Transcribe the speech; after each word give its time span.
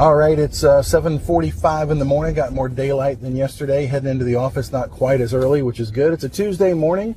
All 0.00 0.14
right, 0.14 0.38
it's 0.38 0.64
uh, 0.64 0.80
7:45 0.80 1.90
in 1.90 1.98
the 1.98 2.06
morning. 2.06 2.32
Got 2.32 2.54
more 2.54 2.70
daylight 2.70 3.20
than 3.20 3.36
yesterday. 3.36 3.84
Heading 3.84 4.08
into 4.08 4.24
the 4.24 4.36
office, 4.36 4.72
not 4.72 4.90
quite 4.90 5.20
as 5.20 5.34
early, 5.34 5.60
which 5.60 5.78
is 5.78 5.90
good. 5.90 6.14
It's 6.14 6.24
a 6.24 6.28
Tuesday 6.30 6.72
morning. 6.72 7.14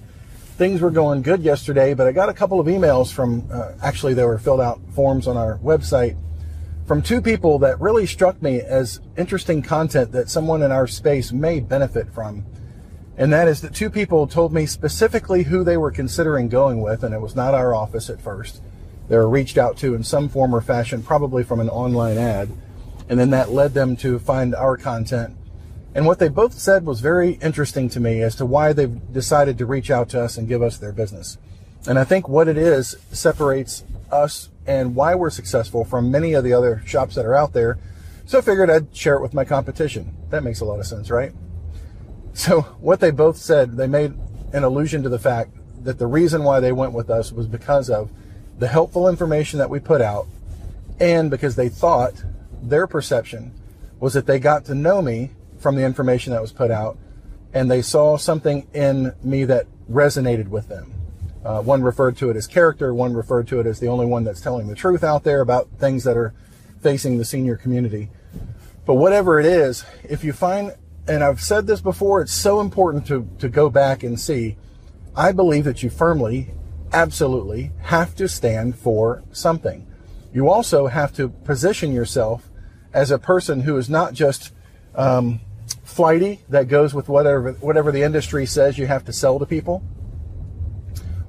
Things 0.58 0.82
were 0.82 0.92
going 0.92 1.22
good 1.22 1.44
yesterday, 1.44 1.94
but 1.94 2.08
I 2.08 2.12
got 2.12 2.28
a 2.28 2.34
couple 2.34 2.60
of 2.60 2.68
emails 2.68 3.10
from. 3.10 3.48
Uh, 3.50 3.72
actually, 3.82 4.16
they 4.16 4.26
were 4.26 4.38
filled 4.38 4.60
out 4.60 4.82
forms 4.94 5.28
on 5.30 5.38
our 5.38 5.60
website 5.60 6.18
from 6.86 7.02
two 7.02 7.22
people 7.22 7.58
that 7.60 7.80
really 7.80 8.06
struck 8.06 8.42
me 8.42 8.60
as 8.60 9.00
interesting 9.16 9.62
content 9.62 10.12
that 10.12 10.30
someone 10.30 10.62
in 10.62 10.74
our 10.74 10.86
space 10.86 11.32
may 11.32 11.62
benefit 11.62 12.14
from. 12.14 12.44
And 13.16 13.32
that 13.32 13.48
is 13.48 13.62
that 13.62 13.74
two 13.74 13.90
people 13.90 14.28
told 14.28 14.52
me 14.52 14.66
specifically 14.66 15.44
who 15.44 15.64
they 15.64 15.78
were 15.78 15.92
considering 15.92 16.50
going 16.50 16.82
with, 16.82 17.06
and 17.06 17.16
it 17.16 17.22
was 17.22 17.34
not 17.34 17.54
our 17.54 17.74
office 17.74 18.10
at 18.10 18.20
first. 18.20 18.62
They 19.08 19.16
were 19.16 19.30
reached 19.30 19.58
out 19.58 19.78
to 19.78 19.96
in 19.96 20.04
some 20.04 20.28
form 20.28 20.54
or 20.54 20.60
fashion, 20.60 21.02
probably 21.02 21.46
from 21.46 21.62
an 21.62 21.70
online 21.70 22.18
ad 22.18 22.50
and 23.10 23.20
then 23.20 23.30
that 23.32 23.52
led 23.52 23.74
them 23.74 23.96
to 23.98 24.20
find 24.20 24.56
our 24.56 24.78
content. 24.78 25.36
And 25.96 26.06
what 26.06 26.20
they 26.20 26.28
both 26.28 26.54
said 26.54 26.86
was 26.86 27.02
very 27.02 27.34
interesting 27.34 27.90
to 27.90 28.00
me 28.00 28.22
as 28.22 28.36
to 28.38 28.46
why 28.46 28.74
they've 28.74 29.14
decided 29.14 29.58
to 29.60 29.66
reach 29.66 29.92
out 29.92 30.10
to 30.10 30.22
us 30.22 30.38
and 30.38 30.48
give 30.48 30.62
us 30.62 30.78
their 30.78 30.92
business. 30.92 31.38
And 31.88 32.00
I 32.00 32.04
think 32.04 32.28
what 32.28 32.48
it 32.48 32.58
is 32.58 32.96
separates 33.12 33.84
us 34.12 34.50
and 34.66 34.96
why 34.96 35.16
we're 35.16 35.30
successful 35.30 35.84
from 35.84 36.10
many 36.10 36.34
of 36.34 36.44
the 36.44 36.54
other 36.54 36.82
shops 36.86 37.16
that 37.16 37.26
are 37.26 37.36
out 37.36 37.54
there. 37.54 37.78
So 38.26 38.38
I 38.38 38.42
figured 38.42 38.70
I'd 38.70 38.96
share 38.96 39.16
it 39.16 39.22
with 39.22 39.34
my 39.34 39.44
competition. 39.44 40.16
That 40.30 40.44
makes 40.44 40.62
a 40.62 40.66
lot 40.66 40.80
of 40.80 40.88
sense, 40.88 41.12
right? 41.12 41.34
So 42.34 42.62
what 42.80 43.00
they 43.00 43.12
both 43.12 43.38
said, 43.38 43.78
they 43.78 43.88
made 43.88 44.14
an 44.54 44.64
allusion 44.64 45.04
to 45.04 45.10
the 45.10 45.20
fact 45.20 45.52
that 45.84 46.00
the 46.00 46.08
reason 46.08 46.44
why 46.44 46.60
they 46.60 46.72
went 46.72 46.94
with 46.94 47.10
us 47.10 47.32
was 47.32 47.48
because 47.48 47.90
of 47.90 48.10
the 48.58 48.68
helpful 48.68 49.10
information 49.10 49.60
that 49.60 49.70
we 49.70 49.80
put 49.80 50.02
out 50.02 50.28
and 51.00 51.30
because 51.30 51.56
they 51.56 51.70
thought 51.70 52.24
their 52.70 52.88
perception 52.88 53.54
was 54.00 54.14
that 54.14 54.26
they 54.26 54.40
got 54.40 54.66
to 54.66 54.76
know 54.76 55.02
me 55.02 55.32
from 55.60 55.76
the 55.76 55.84
information 55.84 56.34
that 56.34 56.42
was 56.42 56.52
put 56.52 56.72
out 56.72 56.98
and 57.54 57.70
they 57.70 57.82
saw 57.82 58.18
something 58.18 58.68
in 58.74 59.14
me 59.24 59.46
that 59.46 59.68
resonated 59.90 60.48
with 60.48 60.68
them. 60.68 60.92
Uh, 61.46 61.62
one 61.62 61.84
referred 61.84 62.18
to 62.18 62.30
it 62.30 62.36
as 62.36 62.48
character, 62.48 62.94
one 62.94 63.14
referred 63.14 63.48
to 63.48 63.60
it 63.60 63.68
as 63.68 63.80
the 63.80 63.88
only 63.88 64.06
one 64.06 64.24
that's 64.24 64.42
telling 64.42 64.68
the 64.68 64.76
truth 64.76 65.04
out 65.04 65.24
there 65.24 65.42
about 65.42 65.70
things 65.78 66.04
that 66.04 66.18
are 66.18 66.34
facing 66.82 67.18
the 67.18 67.26
senior 67.26 67.56
community. 67.56 68.10
But 68.86 68.96
whatever 68.96 69.40
it 69.40 69.46
is, 69.46 69.86
if 70.04 70.24
you 70.24 70.34
find, 70.34 70.74
and 71.08 71.24
I've 71.24 71.42
said 71.42 71.68
this 71.68 71.82
before, 71.82 72.22
it's 72.22 72.34
so 72.34 72.60
important 72.60 73.06
to, 73.08 73.28
to 73.40 73.50
go 73.50 73.70
back 73.70 74.04
and 74.04 74.20
see. 74.20 74.58
I 75.16 75.32
believe 75.32 75.66
that 75.66 75.84
you 75.84 75.90
firmly, 75.90 76.54
absolutely 76.92 77.72
have 77.82 78.16
to 78.16 78.28
stand 78.28 78.78
for 78.78 79.24
something. 79.32 79.88
You 80.34 80.50
also 80.50 80.88
have 80.88 81.14
to 81.14 81.30
position 81.30 81.92
yourself 81.92 82.50
as 82.94 83.12
a 83.12 83.18
person 83.18 83.62
who 83.62 83.78
is 83.78 83.90
not 83.90 84.14
just 84.14 84.52
um, 84.96 85.40
flighty 85.84 86.42
that 86.50 86.68
goes 86.68 86.94
with 86.94 87.10
whatever 87.10 87.54
whatever 87.54 87.92
the 87.92 88.04
industry 88.04 88.46
says 88.46 88.78
you 88.78 88.88
have 88.88 89.06
to 89.06 89.14
sell 89.14 89.40
to 89.40 89.46
people, 89.46 89.80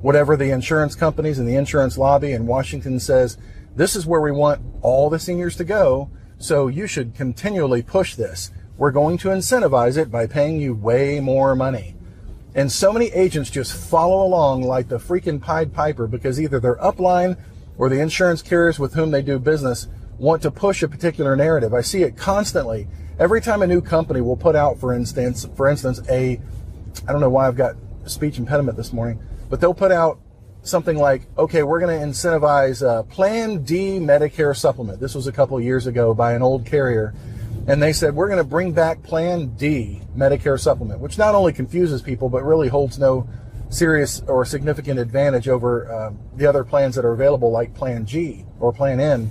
whatever 0.00 0.36
the 0.36 0.50
insurance 0.50 0.94
companies 0.94 1.38
and 1.38 1.48
the 1.48 1.56
insurance 1.56 1.96
lobby 1.96 2.32
in 2.32 2.46
Washington 2.46 3.00
says 3.00 3.38
this 3.76 3.96
is 3.96 4.06
where 4.06 4.20
we 4.20 4.30
want 4.30 4.62
all 4.82 5.10
the 5.10 5.18
seniors 5.18 5.56
to 5.56 5.64
go. 5.64 6.10
So 6.38 6.68
you 6.68 6.86
should 6.86 7.14
continually 7.14 7.82
push 7.82 8.14
this. 8.14 8.50
We're 8.76 8.90
going 8.90 9.18
to 9.18 9.28
incentivize 9.28 9.96
it 9.96 10.10
by 10.10 10.26
paying 10.26 10.60
you 10.60 10.74
way 10.74 11.20
more 11.20 11.54
money. 11.56 11.96
And 12.54 12.70
so 12.70 12.92
many 12.92 13.06
agents 13.06 13.50
just 13.50 13.72
follow 13.72 14.24
along 14.24 14.62
like 14.62 14.88
the 14.88 14.98
freaking 14.98 15.40
Pied 15.40 15.72
Piper 15.72 16.06
because 16.06 16.40
either 16.40 16.60
their 16.60 16.76
upline 16.76 17.36
or 17.78 17.88
the 17.88 18.00
insurance 18.00 18.42
carriers 18.42 18.78
with 18.78 18.94
whom 18.94 19.10
they 19.10 19.22
do 19.22 19.38
business 19.38 19.88
want 20.18 20.42
to 20.42 20.50
push 20.50 20.82
a 20.82 20.88
particular 20.88 21.36
narrative. 21.36 21.74
I 21.74 21.80
see 21.80 22.02
it 22.02 22.16
constantly. 22.16 22.86
Every 23.18 23.40
time 23.40 23.62
a 23.62 23.66
new 23.66 23.80
company 23.80 24.20
will 24.20 24.36
put 24.36 24.56
out, 24.56 24.78
for 24.78 24.92
instance, 24.92 25.46
for 25.56 25.68
instance, 25.68 26.00
a, 26.08 26.40
I 27.06 27.12
don't 27.12 27.20
know 27.20 27.30
why 27.30 27.46
I've 27.46 27.56
got 27.56 27.76
speech 28.06 28.38
impediment 28.38 28.76
this 28.76 28.92
morning, 28.92 29.20
but 29.48 29.60
they'll 29.60 29.74
put 29.74 29.92
out 29.92 30.18
something 30.62 30.96
like, 30.96 31.26
okay, 31.36 31.62
we're 31.62 31.80
going 31.80 32.00
to 32.00 32.06
incentivize 32.06 32.82
a 32.82 33.02
Plan 33.04 33.62
D 33.62 33.98
Medicare 33.98 34.56
supplement. 34.56 34.98
This 34.98 35.14
was 35.14 35.26
a 35.26 35.32
couple 35.32 35.60
years 35.60 35.86
ago 35.86 36.14
by 36.14 36.32
an 36.32 36.42
old 36.42 36.64
carrier. 36.66 37.14
And 37.66 37.82
they 37.82 37.92
said, 37.92 38.14
we're 38.14 38.28
going 38.28 38.38
to 38.38 38.44
bring 38.44 38.72
back 38.72 39.02
Plan 39.02 39.54
D 39.56 40.02
Medicare 40.16 40.58
supplement, 40.58 41.00
which 41.00 41.18
not 41.18 41.34
only 41.34 41.52
confuses 41.52 42.02
people, 42.02 42.28
but 42.28 42.42
really 42.42 42.68
holds 42.68 42.98
no 42.98 43.28
serious 43.70 44.22
or 44.26 44.44
significant 44.44 44.98
advantage 44.98 45.48
over 45.48 45.90
uh, 45.90 46.12
the 46.36 46.46
other 46.46 46.64
plans 46.64 46.94
that 46.94 47.04
are 47.04 47.12
available, 47.12 47.50
like 47.50 47.74
Plan 47.74 48.06
G 48.06 48.44
or 48.60 48.72
Plan 48.72 49.00
N. 49.00 49.30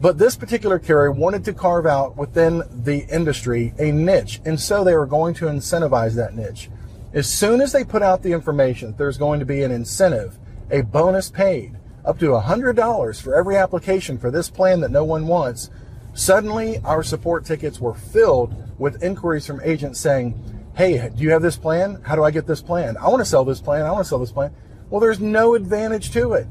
But 0.00 0.18
this 0.18 0.36
particular 0.36 0.78
carrier 0.78 1.10
wanted 1.10 1.44
to 1.46 1.54
carve 1.54 1.86
out 1.86 2.16
within 2.16 2.62
the 2.70 3.06
industry 3.10 3.72
a 3.78 3.90
niche, 3.90 4.40
and 4.44 4.60
so 4.60 4.84
they 4.84 4.94
were 4.94 5.06
going 5.06 5.34
to 5.34 5.46
incentivize 5.46 6.14
that 6.16 6.34
niche. 6.34 6.68
As 7.14 7.32
soon 7.32 7.62
as 7.62 7.72
they 7.72 7.82
put 7.82 8.02
out 8.02 8.22
the 8.22 8.32
information 8.32 8.94
there's 8.98 9.16
going 9.16 9.40
to 9.40 9.46
be 9.46 9.62
an 9.62 9.70
incentive, 9.70 10.38
a 10.70 10.82
bonus 10.82 11.30
paid, 11.30 11.78
up 12.04 12.18
to 12.18 12.26
$100 12.26 13.22
for 13.22 13.34
every 13.34 13.56
application 13.56 14.18
for 14.18 14.30
this 14.30 14.50
plan 14.50 14.80
that 14.80 14.90
no 14.90 15.02
one 15.02 15.26
wants, 15.26 15.70
suddenly 16.12 16.78
our 16.84 17.02
support 17.02 17.46
tickets 17.46 17.80
were 17.80 17.94
filled 17.94 18.54
with 18.78 19.02
inquiries 19.02 19.46
from 19.46 19.62
agents 19.64 19.98
saying, 19.98 20.38
Hey, 20.76 21.08
do 21.08 21.22
you 21.22 21.30
have 21.30 21.40
this 21.40 21.56
plan? 21.56 22.02
How 22.02 22.16
do 22.16 22.22
I 22.22 22.30
get 22.30 22.46
this 22.46 22.60
plan? 22.60 22.98
I 22.98 23.08
want 23.08 23.20
to 23.20 23.24
sell 23.24 23.46
this 23.46 23.62
plan. 23.62 23.86
I 23.86 23.90
want 23.92 24.04
to 24.04 24.08
sell 24.08 24.18
this 24.18 24.30
plan. 24.30 24.52
Well, 24.90 25.00
there's 25.00 25.20
no 25.20 25.54
advantage 25.54 26.10
to 26.10 26.34
it 26.34 26.46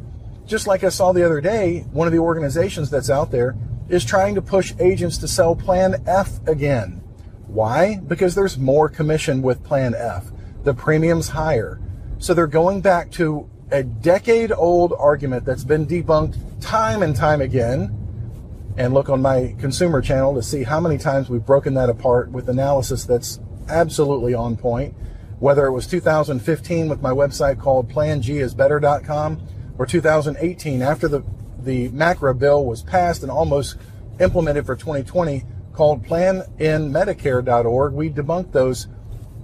just 0.45 0.67
like 0.67 0.83
I 0.83 0.89
saw 0.89 1.11
the 1.11 1.25
other 1.25 1.41
day, 1.41 1.85
one 1.91 2.07
of 2.07 2.13
the 2.13 2.19
organizations 2.19 2.89
that's 2.89 3.09
out 3.09 3.31
there 3.31 3.56
is 3.89 4.06
trying 4.06 4.35
to 4.35 4.41
push 4.41 4.73
agents 4.79 5.17
to 5.19 5.28
sell 5.28 5.56
Plan 5.56 6.01
F 6.07 6.45
again. 6.47 7.01
Why? 7.47 7.97
Because 7.97 8.35
there's 8.35 8.57
more 8.57 8.89
commission 8.89 9.41
with 9.41 9.63
Plan 9.63 9.95
F. 9.95 10.25
The 10.63 10.73
premium's 10.73 11.29
higher. 11.29 11.79
So 12.17 12.33
they're 12.33 12.47
going 12.47 12.81
back 12.81 13.11
to 13.11 13.50
a 13.72 13.83
decade 13.83 14.51
old 14.51 14.94
argument 14.97 15.45
that's 15.45 15.63
been 15.63 15.85
debunked 15.85 16.38
time 16.62 17.03
and 17.03 17.16
time 17.16 17.41
again. 17.41 18.01
And 18.77 18.94
look 18.94 19.09
on 19.09 19.22
my 19.22 19.56
consumer 19.59 20.01
channel 20.01 20.35
to 20.35 20.44
see 20.44 20.63
how 20.63 20.79
many 20.79 20.97
times 20.97 21.29
we've 21.29 21.45
broken 21.45 21.75
that 21.75 21.89
apart 21.89 22.29
with 22.31 22.50
analysis 22.50 23.06
that's 23.06 23.39
absolutely 23.69 24.33
on 24.33 24.57
point. 24.57 24.94
Whether 25.39 25.66
it 25.66 25.72
was 25.72 25.88
2015 25.88 26.89
with 26.89 27.01
my 27.01 27.12
website 27.12 27.59
called 27.59 27.89
plangisbetter.com 27.89 29.47
or 29.78 29.86
2018 29.86 30.81
after 30.81 31.08
the, 31.08 31.24
the 31.59 31.90
MACRA 31.90 32.38
bill 32.38 32.66
was 32.66 32.84
passed 32.84 33.22
and 33.22 33.31
almost 33.31 33.78
implemented 34.19 34.66
for 34.66 34.75
2020 34.75 35.44
called 35.74 36.06
planinmedicare.org. 36.06 37.94
We 37.94 38.09
debunked 38.09 38.52
those 38.53 38.88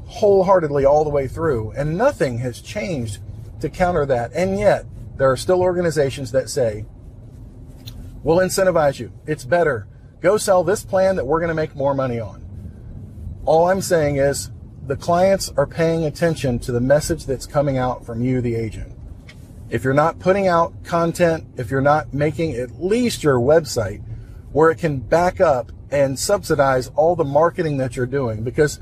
wholeheartedly 0.05 0.85
all 0.85 1.03
the 1.03 1.09
way 1.09 1.27
through, 1.27 1.71
and 1.71 1.97
nothing 1.97 2.37
has 2.39 2.61
changed 2.61 3.19
to 3.59 3.69
counter 3.69 4.05
that. 4.05 4.31
And 4.33 4.57
yet, 4.57 4.85
there 5.17 5.29
are 5.29 5.37
still 5.37 5.61
organizations 5.61 6.31
that 6.31 6.49
say, 6.49 6.85
we'll 8.23 8.37
incentivize 8.37 8.99
you. 8.99 9.11
It's 9.25 9.45
better. 9.45 9.87
Go 10.21 10.37
sell 10.37 10.63
this 10.63 10.83
plan 10.83 11.15
that 11.15 11.25
we're 11.25 11.39
going 11.39 11.49
to 11.49 11.55
make 11.55 11.75
more 11.75 11.93
money 11.93 12.19
on. 12.19 12.41
All 13.45 13.69
I'm 13.69 13.81
saying 13.81 14.17
is 14.17 14.51
the 14.85 14.95
clients 14.95 15.51
are 15.57 15.67
paying 15.67 16.05
attention 16.05 16.59
to 16.59 16.71
the 16.71 16.81
message 16.81 17.25
that's 17.25 17.45
coming 17.45 17.77
out 17.77 18.05
from 18.05 18.21
you, 18.21 18.41
the 18.41 18.55
agent 18.55 18.95
if 19.71 19.85
you're 19.85 19.93
not 19.93 20.19
putting 20.19 20.49
out 20.49 20.83
content, 20.83 21.45
if 21.55 21.71
you're 21.71 21.81
not 21.81 22.13
making 22.13 22.55
at 22.55 22.83
least 22.83 23.23
your 23.23 23.39
website 23.39 24.03
where 24.51 24.69
it 24.69 24.77
can 24.77 24.99
back 24.99 25.39
up 25.39 25.71
and 25.89 26.19
subsidize 26.19 26.89
all 26.89 27.15
the 27.15 27.23
marketing 27.23 27.77
that 27.77 27.95
you're 27.95 28.05
doing, 28.05 28.43
because 28.43 28.81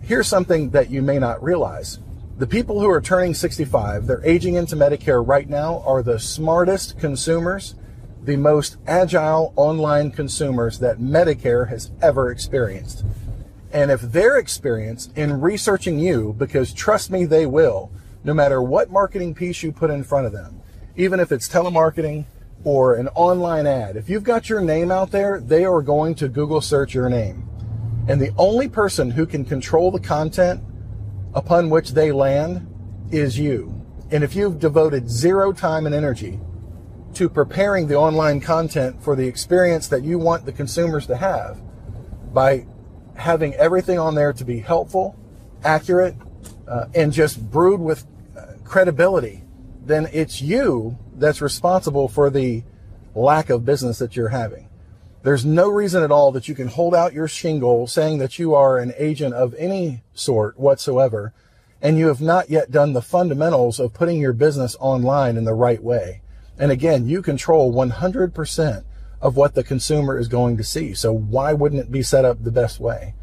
here's 0.00 0.28
something 0.28 0.70
that 0.70 0.88
you 0.88 1.02
may 1.02 1.18
not 1.18 1.42
realize. 1.42 1.98
The 2.38 2.46
people 2.46 2.80
who 2.80 2.88
are 2.88 3.00
turning 3.00 3.34
65, 3.34 4.06
they're 4.06 4.24
aging 4.24 4.54
into 4.54 4.76
Medicare 4.76 5.26
right 5.26 5.48
now, 5.48 5.82
are 5.84 6.02
the 6.02 6.20
smartest 6.20 6.98
consumers, 7.00 7.74
the 8.22 8.36
most 8.36 8.76
agile 8.86 9.52
online 9.56 10.12
consumers 10.12 10.78
that 10.78 10.98
Medicare 10.98 11.68
has 11.68 11.90
ever 12.00 12.30
experienced. 12.30 13.04
And 13.72 13.90
if 13.90 14.00
their 14.00 14.36
experience 14.36 15.08
in 15.16 15.40
researching 15.40 15.98
you, 15.98 16.36
because 16.38 16.72
trust 16.72 17.10
me, 17.10 17.24
they 17.24 17.46
will, 17.46 17.90
no 18.24 18.34
matter 18.34 18.62
what 18.62 18.90
marketing 18.90 19.34
piece 19.34 19.62
you 19.62 19.72
put 19.72 19.90
in 19.90 20.04
front 20.04 20.26
of 20.26 20.32
them, 20.32 20.60
even 20.96 21.20
if 21.20 21.32
it's 21.32 21.48
telemarketing 21.48 22.24
or 22.64 22.94
an 22.94 23.08
online 23.08 23.66
ad. 23.66 23.96
If 23.96 24.08
you've 24.08 24.24
got 24.24 24.48
your 24.48 24.60
name 24.60 24.90
out 24.90 25.10
there, 25.10 25.40
they 25.40 25.64
are 25.64 25.82
going 25.82 26.14
to 26.16 26.28
Google 26.28 26.60
search 26.60 26.94
your 26.94 27.08
name. 27.08 27.48
And 28.08 28.20
the 28.20 28.32
only 28.36 28.68
person 28.68 29.10
who 29.10 29.26
can 29.26 29.44
control 29.44 29.90
the 29.90 30.00
content 30.00 30.62
upon 31.34 31.70
which 31.70 31.90
they 31.90 32.12
land 32.12 32.66
is 33.10 33.38
you. 33.38 33.74
And 34.10 34.24
if 34.24 34.34
you've 34.34 34.58
devoted 34.58 35.08
zero 35.08 35.52
time 35.52 35.86
and 35.86 35.94
energy 35.94 36.40
to 37.14 37.28
preparing 37.28 37.86
the 37.86 37.94
online 37.94 38.40
content 38.40 39.02
for 39.02 39.16
the 39.16 39.26
experience 39.26 39.88
that 39.88 40.02
you 40.02 40.18
want 40.18 40.44
the 40.44 40.52
consumers 40.52 41.06
to 41.06 41.16
have 41.16 41.60
by 42.32 42.66
having 43.14 43.54
everything 43.54 43.98
on 43.98 44.14
there 44.14 44.32
to 44.32 44.44
be 44.44 44.60
helpful, 44.60 45.16
accurate, 45.64 46.14
uh, 46.70 46.86
and 46.94 47.12
just 47.12 47.50
brewed 47.50 47.80
with 47.80 48.06
uh, 48.38 48.52
credibility, 48.64 49.42
then 49.84 50.08
it's 50.12 50.40
you 50.40 50.96
that's 51.14 51.42
responsible 51.42 52.08
for 52.08 52.30
the 52.30 52.62
lack 53.14 53.50
of 53.50 53.64
business 53.64 53.98
that 53.98 54.14
you're 54.14 54.28
having. 54.28 54.68
There's 55.22 55.44
no 55.44 55.68
reason 55.68 56.02
at 56.02 56.12
all 56.12 56.32
that 56.32 56.48
you 56.48 56.54
can 56.54 56.68
hold 56.68 56.94
out 56.94 57.12
your 57.12 57.28
shingle 57.28 57.86
saying 57.86 58.18
that 58.18 58.38
you 58.38 58.54
are 58.54 58.78
an 58.78 58.94
agent 58.96 59.34
of 59.34 59.54
any 59.58 60.02
sort 60.14 60.58
whatsoever, 60.58 61.34
and 61.82 61.98
you 61.98 62.06
have 62.06 62.22
not 62.22 62.48
yet 62.48 62.70
done 62.70 62.92
the 62.92 63.02
fundamentals 63.02 63.80
of 63.80 63.92
putting 63.92 64.20
your 64.20 64.32
business 64.32 64.76
online 64.80 65.36
in 65.36 65.44
the 65.44 65.54
right 65.54 65.82
way. 65.82 66.22
And 66.56 66.70
again, 66.70 67.06
you 67.06 67.20
control 67.20 67.72
100% 67.72 68.84
of 69.20 69.36
what 69.36 69.54
the 69.54 69.64
consumer 69.64 70.18
is 70.18 70.28
going 70.28 70.56
to 70.56 70.64
see. 70.64 70.94
So 70.94 71.12
why 71.12 71.52
wouldn't 71.52 71.82
it 71.82 71.92
be 71.92 72.02
set 72.02 72.24
up 72.24 72.42
the 72.42 72.50
best 72.50 72.80
way? 72.80 73.14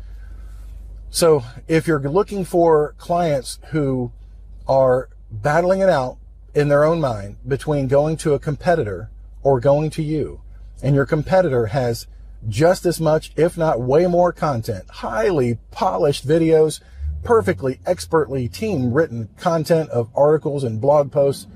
So 1.09 1.43
if 1.67 1.87
you're 1.87 1.99
looking 1.99 2.45
for 2.45 2.93
clients 2.97 3.59
who 3.69 4.11
are 4.67 5.09
battling 5.31 5.81
it 5.81 5.89
out 5.89 6.17
in 6.53 6.67
their 6.67 6.83
own 6.83 6.99
mind 6.99 7.37
between 7.47 7.87
going 7.87 8.17
to 8.17 8.33
a 8.33 8.39
competitor 8.39 9.09
or 9.43 9.59
going 9.59 9.89
to 9.91 10.03
you, 10.03 10.41
and 10.83 10.93
your 10.93 11.05
competitor 11.05 11.67
has 11.67 12.07
just 12.47 12.85
as 12.85 12.99
much, 12.99 13.31
if 13.35 13.57
not 13.57 13.81
way 13.81 14.05
more 14.05 14.31
content, 14.31 14.89
highly 14.89 15.57
polished 15.71 16.27
videos, 16.27 16.81
perfectly 17.23 17.79
expertly 17.85 18.47
team 18.47 18.93
written 18.93 19.29
content 19.37 19.89
of 19.89 20.09
articles 20.15 20.63
and 20.63 20.81
blog 20.81 21.11
posts, 21.11 21.47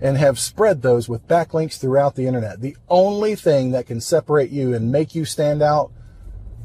and 0.00 0.16
have 0.16 0.38
spread 0.38 0.80
those 0.80 1.08
with 1.08 1.28
backlinks 1.28 1.78
throughout 1.78 2.14
the 2.14 2.26
internet. 2.26 2.60
The 2.60 2.76
only 2.88 3.34
thing 3.34 3.72
that 3.72 3.86
can 3.86 4.00
separate 4.00 4.50
you 4.50 4.72
and 4.72 4.90
make 4.90 5.14
you 5.14 5.24
stand 5.24 5.62
out 5.62 5.92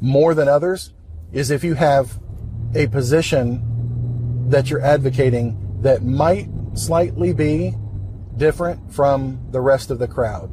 more 0.00 0.32
than 0.34 0.48
others 0.48 0.94
is 1.32 1.50
if 1.50 1.62
you 1.62 1.74
have 1.74 2.18
a 2.74 2.86
position 2.88 4.48
that 4.48 4.70
you're 4.70 4.82
advocating 4.82 5.56
that 5.82 6.02
might 6.04 6.48
slightly 6.74 7.32
be 7.32 7.74
different 8.36 8.92
from 8.92 9.40
the 9.50 9.60
rest 9.60 9.90
of 9.90 9.98
the 9.98 10.08
crowd. 10.08 10.50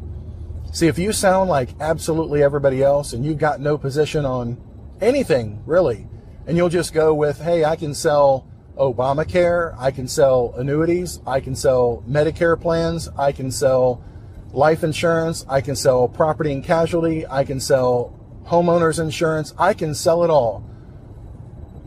See, 0.71 0.87
if 0.87 0.97
you 0.97 1.11
sound 1.11 1.49
like 1.49 1.69
absolutely 1.79 2.41
everybody 2.41 2.81
else 2.81 3.13
and 3.13 3.23
you've 3.25 3.37
got 3.37 3.59
no 3.59 3.77
position 3.77 4.25
on 4.25 4.57
anything 5.01 5.61
really, 5.65 6.07
and 6.47 6.57
you'll 6.57 6.69
just 6.69 6.93
go 6.93 7.13
with, 7.13 7.39
hey, 7.39 7.63
I 7.63 7.75
can 7.75 7.93
sell 7.93 8.47
Obamacare, 8.77 9.75
I 9.77 9.91
can 9.91 10.07
sell 10.07 10.53
annuities, 10.57 11.19
I 11.27 11.39
can 11.39 11.55
sell 11.55 12.03
Medicare 12.09 12.59
plans, 12.59 13.07
I 13.17 13.31
can 13.31 13.51
sell 13.51 14.03
life 14.51 14.83
insurance, 14.83 15.45
I 15.47 15.61
can 15.61 15.75
sell 15.75 16.07
property 16.07 16.51
and 16.51 16.63
casualty, 16.63 17.25
I 17.27 17.43
can 17.43 17.59
sell 17.59 18.19
homeowners 18.45 18.99
insurance, 18.99 19.53
I 19.57 19.73
can 19.73 19.93
sell 19.93 20.23
it 20.23 20.29
all. 20.29 20.67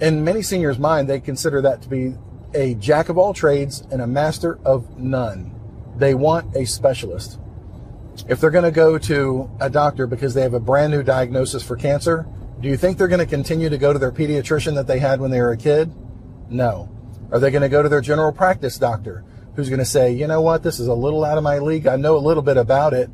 In 0.00 0.24
many 0.24 0.42
seniors' 0.42 0.78
mind, 0.78 1.08
they 1.08 1.20
consider 1.20 1.62
that 1.62 1.80
to 1.82 1.88
be 1.88 2.14
a 2.54 2.74
jack 2.74 3.08
of 3.08 3.16
all 3.16 3.32
trades 3.32 3.82
and 3.90 4.02
a 4.02 4.06
master 4.06 4.58
of 4.64 4.98
none. 4.98 5.54
They 5.96 6.14
want 6.14 6.54
a 6.54 6.66
specialist. 6.66 7.38
If 8.28 8.40
they're 8.40 8.50
going 8.50 8.64
to 8.64 8.70
go 8.70 8.98
to 8.98 9.50
a 9.60 9.70
doctor 9.70 10.06
because 10.06 10.34
they 10.34 10.42
have 10.42 10.54
a 10.54 10.60
brand 10.60 10.92
new 10.92 11.02
diagnosis 11.02 11.62
for 11.62 11.76
cancer, 11.76 12.26
do 12.60 12.68
you 12.68 12.76
think 12.76 12.98
they're 12.98 13.08
going 13.08 13.20
to 13.20 13.26
continue 13.26 13.68
to 13.68 13.78
go 13.78 13.92
to 13.92 13.98
their 13.98 14.12
pediatrician 14.12 14.74
that 14.74 14.86
they 14.86 14.98
had 14.98 15.20
when 15.20 15.30
they 15.30 15.40
were 15.40 15.52
a 15.52 15.56
kid? 15.56 15.92
No. 16.50 16.90
Are 17.32 17.38
they 17.38 17.50
going 17.50 17.62
to 17.62 17.68
go 17.68 17.82
to 17.82 17.88
their 17.88 18.00
general 18.00 18.32
practice 18.32 18.78
doctor 18.78 19.24
who's 19.54 19.68
going 19.70 19.78
to 19.78 19.84
say, 19.84 20.12
you 20.12 20.26
know 20.26 20.42
what, 20.42 20.62
this 20.62 20.78
is 20.78 20.88
a 20.88 20.94
little 20.94 21.24
out 21.24 21.38
of 21.38 21.44
my 21.44 21.58
league. 21.58 21.86
I 21.86 21.96
know 21.96 22.16
a 22.16 22.18
little 22.18 22.42
bit 22.42 22.58
about 22.58 22.92
it. 22.92 23.10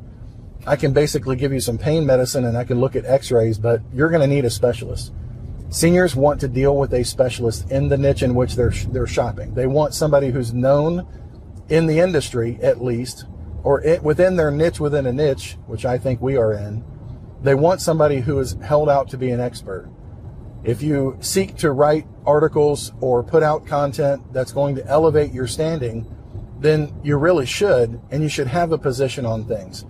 I 0.67 0.75
can 0.75 0.91
basically 0.93 1.37
give 1.37 1.53
you 1.53 1.59
some 1.59 1.77
pain 1.77 2.05
medicine 2.05 2.45
and 2.45 2.57
I 2.57 2.65
can 2.65 2.79
look 2.79 2.95
at 2.95 3.05
x 3.05 3.31
rays, 3.31 3.57
but 3.57 3.81
you're 3.93 4.09
going 4.09 4.21
to 4.21 4.27
need 4.27 4.45
a 4.45 4.49
specialist. 4.49 5.13
Seniors 5.73 6.15
want 6.15 6.39
to 6.39 6.47
deal 6.47 6.77
with 6.77 6.93
a 6.93 7.03
specialist 7.03 7.71
in 7.71 7.89
the 7.89 7.97
niche 7.97 8.21
in 8.21 8.35
which 8.35 8.53
they're, 8.53 8.69
they're 8.69 9.07
shopping. 9.07 9.55
They 9.55 9.65
want 9.65 9.95
somebody 9.95 10.29
who's 10.29 10.53
known 10.53 11.07
in 11.67 11.87
the 11.87 11.99
industry, 11.99 12.59
at 12.61 12.83
least, 12.83 13.25
or 13.63 13.81
it, 13.81 14.03
within 14.03 14.35
their 14.35 14.51
niche 14.51 14.79
within 14.79 15.07
a 15.07 15.11
niche, 15.11 15.57
which 15.65 15.83
I 15.83 15.97
think 15.97 16.21
we 16.21 16.37
are 16.37 16.53
in. 16.53 16.83
They 17.41 17.55
want 17.55 17.81
somebody 17.81 18.19
who 18.19 18.37
is 18.37 18.55
held 18.61 18.87
out 18.87 19.09
to 19.09 19.17
be 19.17 19.31
an 19.31 19.39
expert. 19.39 19.89
If 20.63 20.83
you 20.83 21.17
seek 21.21 21.57
to 21.57 21.71
write 21.71 22.05
articles 22.23 22.93
or 23.01 23.23
put 23.23 23.41
out 23.41 23.65
content 23.65 24.31
that's 24.31 24.51
going 24.51 24.75
to 24.75 24.85
elevate 24.85 25.33
your 25.33 25.47
standing, 25.47 26.05
then 26.59 26.93
you 27.03 27.17
really 27.17 27.47
should, 27.47 27.99
and 28.11 28.21
you 28.21 28.29
should 28.29 28.47
have 28.47 28.73
a 28.73 28.77
position 28.77 29.25
on 29.25 29.45
things. 29.45 29.85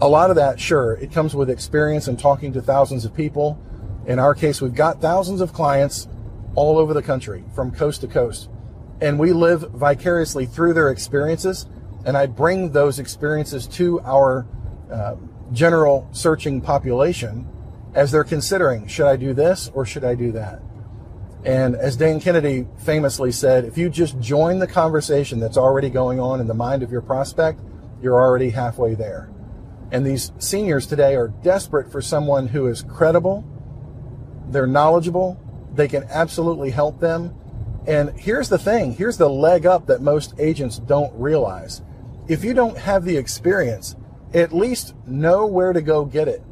A 0.00 0.06
lot 0.06 0.30
of 0.30 0.36
that, 0.36 0.60
sure, 0.60 0.92
it 0.94 1.10
comes 1.10 1.34
with 1.34 1.50
experience 1.50 2.06
and 2.06 2.16
talking 2.16 2.52
to 2.52 2.62
thousands 2.62 3.04
of 3.04 3.12
people. 3.12 3.60
In 4.06 4.18
our 4.18 4.34
case, 4.34 4.60
we've 4.60 4.74
got 4.74 5.00
thousands 5.00 5.40
of 5.40 5.52
clients 5.52 6.08
all 6.54 6.78
over 6.78 6.92
the 6.92 7.02
country 7.02 7.44
from 7.54 7.70
coast 7.70 8.00
to 8.02 8.08
coast. 8.08 8.48
And 9.00 9.18
we 9.18 9.32
live 9.32 9.62
vicariously 9.72 10.46
through 10.46 10.74
their 10.74 10.90
experiences. 10.90 11.66
And 12.04 12.16
I 12.16 12.26
bring 12.26 12.72
those 12.72 12.98
experiences 12.98 13.66
to 13.68 14.00
our 14.00 14.46
uh, 14.90 15.16
general 15.52 16.08
searching 16.12 16.60
population 16.60 17.48
as 17.94 18.10
they're 18.10 18.24
considering 18.24 18.86
should 18.86 19.06
I 19.06 19.16
do 19.16 19.34
this 19.34 19.70
or 19.74 19.84
should 19.84 20.04
I 20.04 20.14
do 20.14 20.32
that? 20.32 20.60
And 21.44 21.74
as 21.74 21.96
Dan 21.96 22.20
Kennedy 22.20 22.66
famously 22.84 23.32
said, 23.32 23.64
if 23.64 23.76
you 23.76 23.88
just 23.88 24.18
join 24.20 24.58
the 24.60 24.66
conversation 24.66 25.40
that's 25.40 25.56
already 25.56 25.90
going 25.90 26.20
on 26.20 26.40
in 26.40 26.46
the 26.46 26.54
mind 26.54 26.82
of 26.82 26.92
your 26.92 27.00
prospect, 27.00 27.60
you're 28.00 28.20
already 28.20 28.50
halfway 28.50 28.94
there. 28.94 29.28
And 29.90 30.06
these 30.06 30.32
seniors 30.38 30.86
today 30.86 31.16
are 31.16 31.28
desperate 31.28 31.90
for 31.90 32.00
someone 32.00 32.46
who 32.46 32.68
is 32.68 32.82
credible, 32.82 33.44
they're 34.52 34.66
knowledgeable, 34.66 35.40
they 35.74 35.88
can 35.88 36.04
absolutely 36.04 36.70
help 36.70 37.00
them. 37.00 37.34
And 37.86 38.10
here's 38.18 38.48
the 38.48 38.58
thing 38.58 38.92
here's 38.92 39.16
the 39.16 39.28
leg 39.28 39.66
up 39.66 39.86
that 39.86 40.00
most 40.00 40.34
agents 40.38 40.78
don't 40.78 41.12
realize. 41.14 41.82
If 42.28 42.44
you 42.44 42.54
don't 42.54 42.78
have 42.78 43.04
the 43.04 43.16
experience, 43.16 43.96
at 44.32 44.52
least 44.52 44.94
know 45.06 45.46
where 45.46 45.72
to 45.72 45.82
go 45.82 46.04
get 46.04 46.28
it 46.28 46.42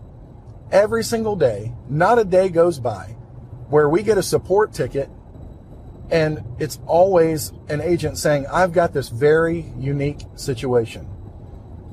every 0.72 1.04
single 1.04 1.36
day, 1.36 1.72
not 1.88 2.18
a 2.18 2.24
day 2.24 2.48
goes 2.48 2.78
by 2.78 3.16
where 3.68 3.88
we 3.88 4.02
get 4.02 4.18
a 4.18 4.22
support 4.22 4.72
ticket 4.72 5.08
and 6.10 6.42
it's 6.58 6.80
always 6.86 7.52
an 7.68 7.80
agent 7.80 8.18
saying, 8.18 8.44
I've 8.48 8.72
got 8.72 8.92
this 8.92 9.08
very 9.08 9.72
unique 9.78 10.22
situation. 10.34 11.04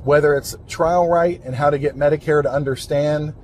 Whether 0.04 0.36
it's 0.36 0.56
trial 0.68 1.08
right 1.08 1.40
and 1.44 1.54
how 1.54 1.70
to 1.70 1.78
get 1.78 1.96
Medicare 1.96 2.42
to 2.42 2.52
understand 2.52 3.36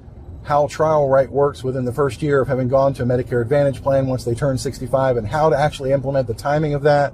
how 0.44 0.68
trial 0.68 1.10
right 1.10 1.30
works 1.30 1.64
within 1.64 1.86
the 1.86 1.94
first 1.94 2.22
year 2.22 2.42
of 2.42 2.48
having 2.48 2.68
gone 2.68 2.94
to 2.96 3.04
a 3.04 3.06
Medicare 3.06 3.42
Advantage 3.42 3.82
plan 3.82 4.08
once 4.08 4.24
they 4.24 4.36
turn 4.36 4.58
65 4.58 5.18
and 5.18 5.28
how 5.28 5.50
to 5.50 5.58
actually 5.58 5.92
implement 5.92 6.28
the 6.28 6.34
timing 6.34 6.74
of 6.74 6.84
that. 6.84 7.14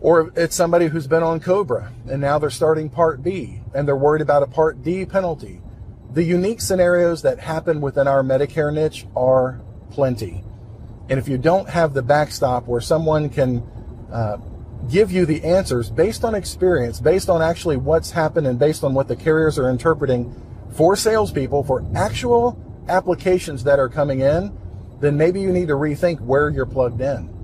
Or 0.00 0.32
it's 0.36 0.54
somebody 0.56 0.86
who's 0.86 1.06
been 1.06 1.22
on 1.22 1.40
Cobra 1.40 1.92
and 2.08 2.20
now 2.20 2.38
they're 2.38 2.50
starting 2.50 2.88
Part 2.88 3.22
B 3.22 3.60
and 3.74 3.86
they're 3.86 3.96
worried 3.96 4.22
about 4.22 4.42
a 4.42 4.46
Part 4.46 4.82
D 4.82 5.04
penalty 5.04 5.60
the 6.12 6.22
unique 6.22 6.60
scenarios 6.60 7.22
that 7.22 7.38
happen 7.38 7.80
within 7.80 8.08
our 8.08 8.22
Medicare 8.22 8.72
niche 8.72 9.06
are 9.14 9.60
plenty. 9.90 10.42
And 11.08 11.18
if 11.18 11.28
you 11.28 11.38
don't 11.38 11.68
have 11.68 11.94
the 11.94 12.02
backstop 12.02 12.66
where 12.66 12.80
someone 12.80 13.28
can 13.28 13.62
uh, 14.12 14.38
give 14.90 15.12
you 15.12 15.26
the 15.26 15.44
answers 15.44 15.90
based 15.90 16.24
on 16.24 16.34
experience, 16.34 17.00
based 17.00 17.28
on 17.28 17.42
actually 17.42 17.76
what's 17.76 18.10
happened, 18.10 18.46
and 18.46 18.58
based 18.58 18.84
on 18.84 18.94
what 18.94 19.08
the 19.08 19.16
carriers 19.16 19.58
are 19.58 19.68
interpreting 19.70 20.34
for 20.72 20.96
salespeople 20.96 21.64
for 21.64 21.84
actual 21.94 22.58
applications 22.88 23.64
that 23.64 23.78
are 23.78 23.88
coming 23.88 24.20
in, 24.20 24.56
then 25.00 25.16
maybe 25.16 25.40
you 25.40 25.52
need 25.52 25.68
to 25.68 25.74
rethink 25.74 26.20
where 26.20 26.48
you're 26.48 26.66
plugged 26.66 27.00
in. 27.00 27.34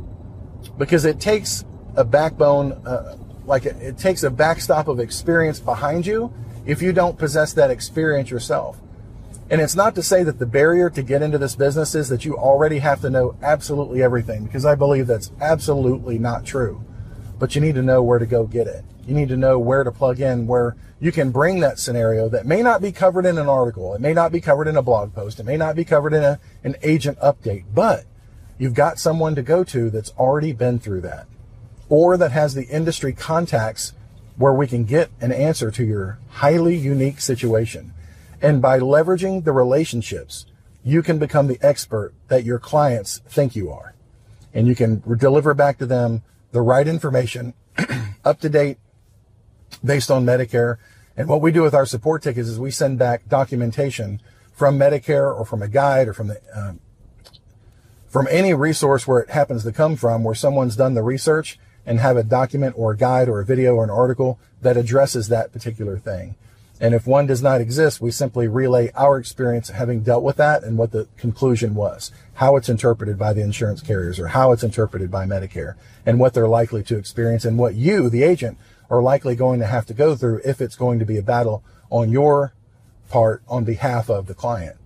Because 0.79 1.05
it 1.05 1.21
takes 1.21 1.65
a 1.97 2.05
backbone, 2.05 2.73
uh, 2.87 3.17
like 3.47 3.67
it, 3.67 3.77
it 3.77 3.99
takes 3.99 4.23
a 4.23 4.31
backstop 4.31 4.89
of 4.89 4.99
experience 4.99 5.61
behind 5.61 6.07
you 6.07 6.33
if 6.67 6.81
you 6.81 6.93
don't 6.93 7.19
possess 7.19 7.53
that 7.53 7.71
experience 7.71 8.31
yourself. 8.31 8.81
And 9.51 9.61
it's 9.61 9.77
not 9.77 9.95
to 9.97 10.03
say 10.03 10.23
that 10.23 10.39
the 10.39 10.47
barrier 10.47 10.89
to 10.89 11.03
get 11.03 11.21
into 11.21 11.37
this 11.37 11.55
business 11.55 11.95
is 11.95 12.09
that 12.09 12.25
you 12.25 12.37
already 12.37 12.79
have 12.79 13.03
to 13.03 13.11
know 13.11 13.37
absolutely 13.43 14.03
everything, 14.03 14.45
because 14.45 14.65
I 14.65 14.75
believe 14.75 15.07
that's 15.07 15.31
absolutely 15.41 16.19
not 16.19 16.47
true. 16.47 16.83
But 17.39 17.55
you 17.55 17.61
need 17.61 17.75
to 17.75 17.83
know 17.83 18.03
where 18.03 18.19
to 18.19 18.27
go 18.27 18.47
get 18.47 18.67
it. 18.67 18.85
You 19.07 19.15
need 19.15 19.29
to 19.29 19.37
know 19.37 19.59
where 19.59 19.85
to 19.85 19.93
plug 19.93 20.21
in, 20.21 20.47
where 20.47 20.77
you 21.01 21.13
can 21.13 21.31
bring 21.31 21.61
that 21.61 21.79
scenario 21.79 22.29
that 22.31 22.47
may 22.47 22.63
not 22.63 22.81
be 22.81 22.93
covered 22.93 23.27
in 23.27 23.37
an 23.37 23.49
article, 23.49 23.95
it 23.95 24.01
may 24.01 24.15
not 24.15 24.33
be 24.33 24.41
covered 24.41 24.69
in 24.69 24.77
a 24.77 24.83
blog 24.83 25.15
post, 25.15 25.39
it 25.39 25.45
may 25.45 25.57
not 25.57 25.77
be 25.77 25.85
covered 25.85 26.15
in 26.15 26.23
a, 26.23 26.41
an 26.63 26.77
agent 26.83 27.19
update, 27.21 27.65
but 27.75 28.05
you've 28.59 28.75
got 28.75 28.99
someone 28.99 29.35
to 29.35 29.43
go 29.43 29.65
to 29.65 29.91
that's 29.91 30.13
already 30.13 30.53
been 30.53 30.79
through 30.79 31.03
that 31.03 31.27
or 31.89 32.17
that 32.17 32.33
has 32.33 32.55
the 32.55 32.67
industry 32.69 33.13
contacts 33.13 33.93
where 34.37 34.53
we 34.53 34.67
can 34.67 34.85
get 34.85 35.11
an 35.21 35.33
answer 35.33 35.71
to 35.71 35.85
your 35.85 36.19
highly 36.29 36.77
unique 36.77 37.21
situation. 37.21 37.93
And 38.41 38.61
by 38.61 38.79
leveraging 38.79 39.45
the 39.45 39.53
relationships, 39.53 40.47
you 40.83 41.03
can 41.03 41.19
become 41.19 41.47
the 41.47 41.59
expert 41.63 42.13
that 42.29 42.45
your 42.45 42.59
clients 42.59 43.21
think 43.29 43.55
you 43.55 43.71
are. 43.71 43.95
And 44.53 44.67
you 44.67 44.75
can 44.75 45.03
deliver 45.19 45.55
back 45.55 45.79
to 45.79 45.87
them 45.87 46.23
the 46.53 46.63
right 46.63 46.87
information, 46.87 47.55
up 48.25 48.41
to 48.41 48.49
date, 48.49 48.79
based 49.85 50.11
on 50.11 50.25
Medicare. 50.25 50.79
And 51.17 51.29
what 51.29 51.41
we 51.41 51.53
do 51.53 51.63
with 51.63 51.75
our 51.75 51.87
support 51.87 52.23
tickets 52.23 52.49
is 52.49 52.59
we 52.59 52.71
send 52.71 52.99
back 52.99 53.29
documentation 53.29 54.21
from 54.53 54.79
Medicare 54.79 55.37
or 55.37 55.45
from 55.45 55.63
a 55.63 55.69
guide 55.69 56.09
or 56.09 56.13
from 56.13 56.29
the 56.29 56.41
um, 56.55 56.81
from 58.09 58.29
any 58.31 58.55
resource 58.55 59.09
where 59.09 59.19
it 59.19 59.31
happens 59.31 59.65
to 59.65 59.73
come 59.73 59.97
from, 59.97 60.23
where 60.23 60.37
someone's 60.37 60.77
done 60.77 60.95
the 60.95 61.03
research 61.03 61.59
and 61.85 61.99
have 61.99 62.17
a 62.17 62.23
document 62.23 62.75
or 62.79 62.93
a 62.93 62.97
guide 62.97 63.29
or 63.29 63.41
a 63.41 63.45
video 63.45 63.75
or 63.75 63.83
an 63.83 63.91
article 63.91 64.39
that 64.63 64.77
addresses 64.77 65.29
that 65.29 65.53
particular 65.53 65.99
thing. 65.99 66.37
And 66.81 66.95
if 66.95 67.07
one 67.07 67.27
does 67.27 67.43
not 67.43 67.61
exist, 67.61 68.01
we 68.01 68.11
simply 68.11 68.49
relay 68.49 68.91
our 68.95 69.17
experience 69.19 69.71
having 69.71 70.03
dealt 70.03 70.25
with 70.25 70.37
that 70.37 70.65
and 70.65 70.77
what 70.77 70.91
the 70.91 71.09
conclusion 71.17 71.75
was, 71.75 72.11
how 72.35 72.57
it's 72.57 72.69
interpreted 72.69 73.19
by 73.19 73.33
the 73.33 73.43
insurance 73.43 73.81
carriers 73.81 74.19
or 74.19 74.29
how 74.29 74.53
it's 74.53 74.65
interpreted 74.65 75.11
by 75.11 75.25
Medicare 75.25 75.75
and 76.05 76.19
what 76.19 76.35
they're 76.35 76.49
likely 76.49 76.83
to 76.85 76.97
experience 76.97 77.45
and 77.45 77.59
what 77.59 77.75
you, 77.75 78.09
the 78.11 78.23
agent, 78.23 78.59
are 78.91 79.03
likely 79.03 79.35
going 79.35 79.61
to 79.61 79.67
have 79.67 79.87
to 79.87 79.95
go 79.95 80.15
through 80.15 80.41
if 80.45 80.61
it's 80.61 80.77
going 80.77 80.99
to 80.99 81.05
be 81.05 81.19
a 81.19 81.23
battle 81.23 81.63
on 81.91 82.11
your 82.11 82.55
part 83.09 83.43
on 83.49 83.65
behalf 83.65 84.09
of 84.11 84.27
the 84.27 84.35
client. 84.35 84.77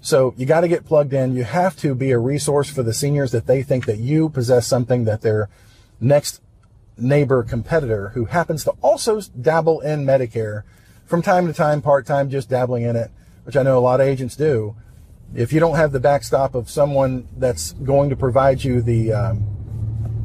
So 0.00 0.34
you 0.36 0.46
got 0.46 0.60
to 0.60 0.68
get 0.68 0.86
plugged 0.86 1.12
in. 1.12 1.34
You 1.34 1.44
have 1.44 1.76
to 1.78 1.94
be 1.94 2.12
a 2.12 2.18
resource 2.18 2.70
for 2.70 2.82
the 2.82 2.94
seniors 2.94 3.32
that 3.32 3.46
they 3.46 3.62
think 3.62 3.86
that 3.86 3.98
you 3.98 4.28
possess 4.28 4.66
something 4.66 5.04
that 5.04 5.22
their 5.22 5.48
next 6.00 6.40
neighbor 6.96 7.42
competitor 7.42 8.10
who 8.10 8.26
happens 8.26 8.64
to 8.64 8.70
also 8.82 9.20
dabble 9.20 9.80
in 9.80 10.04
Medicare 10.04 10.62
from 11.06 11.22
time 11.22 11.46
to 11.46 11.52
time, 11.52 11.82
part 11.82 12.06
time, 12.06 12.30
just 12.30 12.48
dabbling 12.48 12.84
in 12.84 12.96
it, 12.96 13.10
which 13.44 13.56
I 13.56 13.62
know 13.62 13.78
a 13.78 13.80
lot 13.80 14.00
of 14.00 14.06
agents 14.06 14.36
do. 14.36 14.76
If 15.34 15.52
you 15.52 15.60
don't 15.60 15.76
have 15.76 15.92
the 15.92 16.00
backstop 16.00 16.54
of 16.54 16.70
someone 16.70 17.28
that's 17.36 17.72
going 17.72 18.10
to 18.10 18.16
provide 18.16 18.62
you 18.62 18.82
the 18.82 19.12
um, 19.12 19.55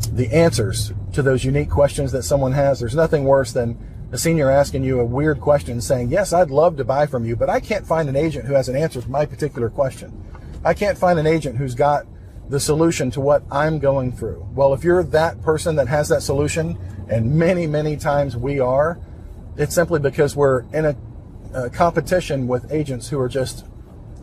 the 0.07 0.31
answers 0.33 0.93
to 1.13 1.21
those 1.21 1.43
unique 1.43 1.69
questions 1.69 2.11
that 2.11 2.23
someone 2.23 2.53
has, 2.53 2.79
there's 2.79 2.95
nothing 2.95 3.23
worse 3.23 3.51
than 3.51 3.77
a 4.11 4.17
senior 4.17 4.49
asking 4.49 4.83
you 4.83 4.99
a 4.99 5.05
weird 5.05 5.39
question 5.39 5.79
saying, 5.79 6.09
Yes, 6.09 6.33
I'd 6.33 6.51
love 6.51 6.77
to 6.77 6.83
buy 6.83 7.05
from 7.05 7.25
you, 7.25 7.35
but 7.35 7.49
I 7.49 7.59
can't 7.59 7.87
find 7.87 8.09
an 8.09 8.15
agent 8.15 8.45
who 8.45 8.53
has 8.53 8.67
an 8.67 8.75
answer 8.75 9.01
to 9.01 9.09
my 9.09 9.25
particular 9.25 9.69
question. 9.69 10.11
I 10.65 10.73
can't 10.73 10.97
find 10.97 11.17
an 11.17 11.27
agent 11.27 11.57
who's 11.57 11.75
got 11.75 12.05
the 12.49 12.59
solution 12.59 13.09
to 13.11 13.21
what 13.21 13.43
I'm 13.49 13.79
going 13.79 14.11
through. 14.11 14.45
Well, 14.53 14.73
if 14.73 14.83
you're 14.83 15.03
that 15.03 15.41
person 15.41 15.77
that 15.77 15.87
has 15.87 16.09
that 16.09 16.21
solution, 16.21 16.77
and 17.09 17.33
many, 17.35 17.65
many 17.67 17.95
times 17.95 18.35
we 18.35 18.59
are, 18.59 18.99
it's 19.57 19.73
simply 19.73 19.99
because 19.99 20.35
we're 20.35 20.63
in 20.73 20.85
a, 20.85 20.95
a 21.53 21.69
competition 21.69 22.47
with 22.47 22.71
agents 22.71 23.07
who 23.07 23.19
are 23.19 23.29
just 23.29 23.65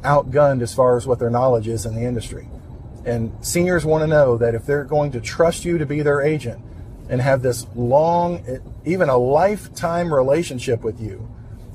outgunned 0.03 0.63
as 0.63 0.75
far 0.75 0.97
as 0.97 1.07
what 1.07 1.19
their 1.19 1.31
knowledge 1.31 1.69
is 1.69 1.87
in 1.87 1.95
the 1.95 2.03
industry. 2.03 2.49
And 3.09 3.33
seniors 3.41 3.87
want 3.87 4.03
to 4.03 4.07
know 4.07 4.37
that 4.37 4.55
if 4.55 4.67
they're 4.67 4.85
going 4.85 5.13
to 5.13 5.21
trust 5.21 5.65
you 5.65 5.79
to 5.79 5.87
be 5.87 6.03
their 6.03 6.21
agent 6.21 6.63
and 7.09 7.23
have 7.23 7.41
this 7.41 7.67
long, 7.75 8.45
even 8.85 9.09
a 9.09 9.17
lifetime 9.17 10.13
relationship 10.13 10.83
with 10.83 11.01
you, 11.01 11.17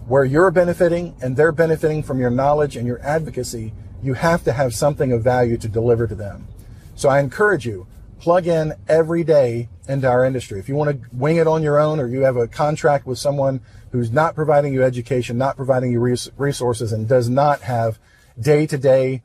where 0.06 0.26
you're 0.26 0.52
benefiting 0.52 1.16
and 1.24 1.36
they're 1.36 1.52
benefiting 1.52 2.04
from 2.04 2.20
your 2.20 2.30
knowledge 2.30 2.78
and 2.78 2.86
your 2.86 3.02
advocacy, 3.02 3.74
you 4.04 4.14
have 4.14 4.44
to 4.44 4.54
have 4.54 4.76
something 4.76 5.12
of 5.12 5.24
value 5.24 5.58
to 5.58 5.68
deliver 5.68 6.06
to 6.06 6.14
them. 6.14 6.48
So 6.94 7.10
I 7.10 7.20
encourage 7.20 7.66
you, 7.66 7.88
plug 8.20 8.46
in 8.46 8.74
every 8.88 9.24
day 9.24 9.70
into 9.90 10.08
our 10.08 10.24
industry. 10.24 10.60
If 10.60 10.70
you 10.70 10.76
want 10.76 10.92
to 10.92 11.10
wing 11.12 11.38
it 11.38 11.48
on 11.48 11.64
your 11.64 11.80
own 11.80 12.00
or 12.00 12.08
you 12.08 12.22
have 12.22 12.38
a 12.38 12.48
contract 12.48 13.08
with 13.08 13.18
someone 13.18 13.60
who's 13.92 14.12
not 14.12 14.36
providing 14.36 14.72
you 14.72 14.84
education, 14.84 15.40
not 15.40 15.56
providing 15.56 15.92
you 15.92 16.00
resources, 16.38 16.94
and 16.94 17.08
does 17.08 17.28
not 17.28 17.62
have 17.62 17.98
day 18.40 18.68
to 18.68 18.78
day 18.78 19.24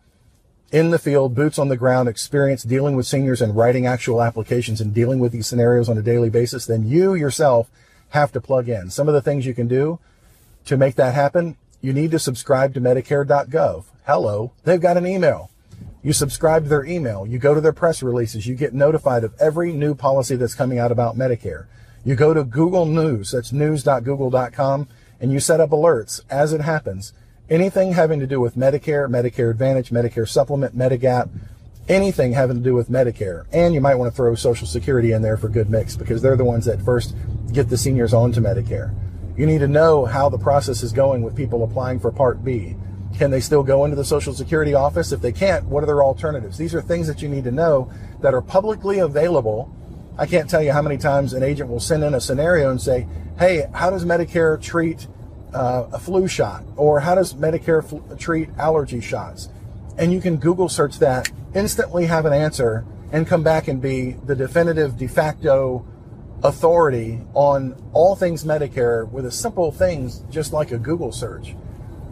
in 0.71 0.91
the 0.91 0.99
field, 0.99 1.35
boots 1.35 1.59
on 1.59 1.69
the 1.69 1.77
ground 1.77 2.09
experience 2.09 2.63
dealing 2.63 2.95
with 2.95 3.07
seniors 3.07 3.41
and 3.41 3.57
writing 3.57 3.87
actual 3.87 4.23
applications 4.23 4.81
and 4.81 4.93
dealing 4.93 5.19
with 5.19 5.33
these 5.33 5.47
scenarios 5.47 5.89
on 5.89 5.97
a 5.97 6.03
daily 6.03 6.29
basis, 6.29 6.67
then 6.67 6.87
you 6.87 7.15
yourself 7.15 7.71
have 8.11 8.33
to 8.33 8.41
plug 8.41 8.69
in. 8.69 8.91
Some 8.91 9.09
of 9.09 9.15
the 9.15 9.23
things 9.23 9.47
you 9.47 9.55
can 9.55 9.69
do 9.69 9.99
to 10.67 10.77
make 10.77 10.97
that 10.97 11.15
happen, 11.15 11.57
you 11.81 11.93
need 11.93 12.11
to 12.11 12.19
subscribe 12.19 12.75
to 12.75 12.81
Medicare.gov. 12.81 13.85
Hello, 14.07 14.53
they've 14.65 14.81
got 14.81 14.97
an 14.97 15.07
email. 15.07 15.51
You 16.03 16.13
subscribe 16.13 16.65
to 16.65 16.69
their 16.69 16.85
email. 16.85 17.27
You 17.27 17.39
go 17.39 17.55
to 17.55 17.61
their 17.61 17.73
press 17.73 18.03
releases. 18.03 18.47
You 18.47 18.55
get 18.55 18.75
notified 18.75 19.25
of 19.25 19.35
every 19.41 19.73
new 19.73 19.95
policy 19.95 20.37
that's 20.37 20.55
coming 20.55 20.79
out 20.79 20.93
about 20.93 21.17
Medicare. 21.17 21.67
You 22.05 22.15
go 22.15 22.33
to 22.33 22.45
Google 22.45 22.87
News, 22.87 23.33
that's 23.33 23.53
news.google.com, 23.53 24.89
and 25.21 25.33
you 25.33 25.41
set 25.41 25.61
up 25.61 25.71
alerts 25.71 26.21
as 26.31 26.53
it 26.53 26.61
happens 26.61 27.13
anything 27.51 27.93
having 27.93 28.21
to 28.21 28.27
do 28.27 28.41
with 28.41 28.57
Medicare, 28.57 29.09
Medicare 29.09 29.51
Advantage, 29.51 29.91
Medicare 29.91 30.29
Supplement, 30.29 30.77
Medigap, 30.77 31.31
anything 31.89 32.33
having 32.33 32.57
to 32.57 32.63
do 32.63 32.75
with 32.75 32.91
Medicare. 32.91 33.47
And 33.53 33.73
you 33.73 33.81
might 33.81 33.95
want 33.95 34.13
to 34.13 34.17
throw 34.17 34.35
Social 34.35 34.67
Security 34.67 35.13
in 35.13 35.23
there 35.23 35.37
for 35.37 35.49
good 35.49 35.71
mix 35.71 35.97
because 35.97 36.21
they're 36.21 36.37
the 36.37 36.45
ones 36.45 36.67
that 36.67 36.83
first 36.83 37.15
get 37.53 37.69
the 37.69 37.79
seniors 37.79 38.13
onto 38.13 38.41
Medicare. 38.41 38.95
You 39.37 39.47
need 39.47 39.61
to 39.61 39.69
know 39.69 40.05
how 40.05 40.29
the 40.29 40.39
process 40.39 40.83
is 40.83 40.93
going 40.93 41.23
with 41.23 41.37
people 41.37 41.65
applying 41.65 42.01
for 42.01 42.11
Part 42.11 42.45
B. 42.45 42.77
Can 43.17 43.31
they 43.31 43.41
still 43.41 43.63
go 43.63 43.85
into 43.85 43.97
the 43.97 44.05
Social 44.05 44.35
Security 44.35 44.75
office? 44.75 45.13
If 45.13 45.23
they 45.23 45.33
can't, 45.33 45.65
what 45.65 45.83
are 45.83 45.87
their 45.87 46.05
alternatives? 46.05 46.59
These 46.59 46.75
are 46.75 46.83
things 46.83 47.07
that 47.07 47.23
you 47.23 47.29
need 47.29 47.45
to 47.45 47.51
know 47.51 47.91
that 48.21 48.35
are 48.35 48.43
publicly 48.43 48.99
available. 48.99 49.75
I 50.19 50.27
can't 50.27 50.51
tell 50.51 50.63
you 50.63 50.73
how 50.73 50.83
many 50.83 50.99
times 50.99 51.33
an 51.33 51.43
agent 51.43 51.71
will 51.71 51.81
send 51.81 52.05
in 52.05 52.15
a 52.15 52.21
scenario 52.21 52.71
and 52.71 52.81
say, 52.81 53.07
Hey, 53.39 53.67
how 53.73 53.91
does 53.91 54.05
Medicare 54.05 54.61
treat 54.61 55.07
uh, 55.55 55.89
a 55.93 55.99
flu 55.99 56.29
shot 56.29 56.65
or 56.77 57.01
how 57.01 57.15
does 57.15 57.35
Medicare 57.35 57.85
fl- 57.85 58.15
treat 58.17 58.49
allergy 58.59 59.01
shots? 59.01 59.49
And 59.97 60.13
you 60.13 60.21
can 60.21 60.37
Google 60.37 60.69
search 60.69 60.99
that, 60.99 61.31
instantly 61.55 62.07
have 62.07 62.25
an 62.25 62.33
answer, 62.33 62.85
and 63.11 63.27
come 63.27 63.43
back 63.43 63.69
and 63.69 63.81
be 63.81 64.13
the 64.13 64.35
definitive 64.35 64.97
de 64.97 65.09
facto 65.09 65.85
authority 66.43 67.21
on 67.35 67.75
all 67.93 68.15
things 68.15 68.45
Medicare 68.45 69.11
with 69.11 69.27
a 69.27 69.31
simple 69.31 69.73
things 69.73 70.21
just 70.31 70.53
like 70.53 70.71
a 70.71 70.79
Google 70.79 71.11
search. 71.11 71.57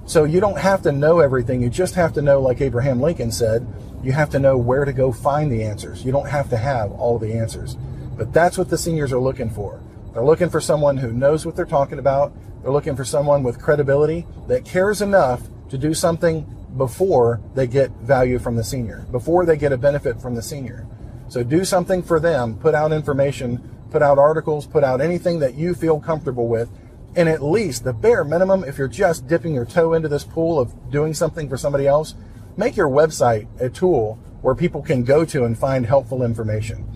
So 0.06 0.24
you 0.24 0.40
don't 0.40 0.58
have 0.58 0.82
to 0.82 0.92
know 0.92 1.20
everything. 1.20 1.60
You 1.60 1.68
just 1.68 1.94
have 1.96 2.12
to 2.14 2.22
know, 2.22 2.40
like 2.40 2.60
Abraham 2.60 3.00
Lincoln 3.00 3.32
said, 3.32 3.66
you 4.02 4.12
have 4.12 4.30
to 4.30 4.38
know 4.38 4.56
where 4.56 4.84
to 4.84 4.92
go 4.92 5.12
find 5.12 5.50
the 5.50 5.64
answers. 5.64 6.04
You 6.04 6.12
don't 6.12 6.28
have 6.28 6.48
to 6.50 6.56
have 6.56 6.92
all 6.92 7.18
the 7.18 7.32
answers. 7.32 7.76
But 8.16 8.32
that's 8.32 8.56
what 8.56 8.70
the 8.70 8.78
seniors 8.78 9.12
are 9.12 9.18
looking 9.18 9.50
for. 9.50 9.80
They're 10.16 10.24
looking 10.24 10.48
for 10.48 10.62
someone 10.62 10.96
who 10.96 11.12
knows 11.12 11.44
what 11.44 11.56
they're 11.56 11.66
talking 11.66 11.98
about, 11.98 12.32
they're 12.62 12.72
looking 12.72 12.96
for 12.96 13.04
someone 13.04 13.42
with 13.42 13.60
credibility 13.60 14.26
that 14.48 14.64
cares 14.64 15.02
enough 15.02 15.42
to 15.68 15.76
do 15.76 15.92
something 15.92 16.40
before 16.78 17.38
they 17.54 17.66
get 17.66 17.90
value 18.00 18.38
from 18.38 18.56
the 18.56 18.64
senior, 18.64 19.04
before 19.12 19.44
they 19.44 19.58
get 19.58 19.72
a 19.72 19.76
benefit 19.76 20.18
from 20.18 20.34
the 20.34 20.40
senior. 20.40 20.86
So 21.28 21.42
do 21.42 21.66
something 21.66 22.02
for 22.02 22.18
them, 22.18 22.56
put 22.56 22.74
out 22.74 22.92
information, 22.92 23.58
put 23.90 24.00
out 24.00 24.16
articles, 24.16 24.66
put 24.66 24.82
out 24.82 25.02
anything 25.02 25.38
that 25.40 25.52
you 25.52 25.74
feel 25.74 26.00
comfortable 26.00 26.48
with. 26.48 26.70
And 27.14 27.28
at 27.28 27.42
least 27.42 27.84
the 27.84 27.92
bare 27.92 28.24
minimum, 28.24 28.64
if 28.64 28.78
you're 28.78 28.88
just 28.88 29.26
dipping 29.28 29.52
your 29.52 29.66
toe 29.66 29.92
into 29.92 30.08
this 30.08 30.24
pool 30.24 30.58
of 30.58 30.90
doing 30.90 31.12
something 31.12 31.46
for 31.46 31.58
somebody 31.58 31.86
else, 31.86 32.14
make 32.56 32.74
your 32.74 32.88
website 32.88 33.48
a 33.60 33.68
tool 33.68 34.18
where 34.40 34.54
people 34.54 34.80
can 34.80 35.04
go 35.04 35.26
to 35.26 35.44
and 35.44 35.58
find 35.58 35.84
helpful 35.84 36.22
information. 36.22 36.95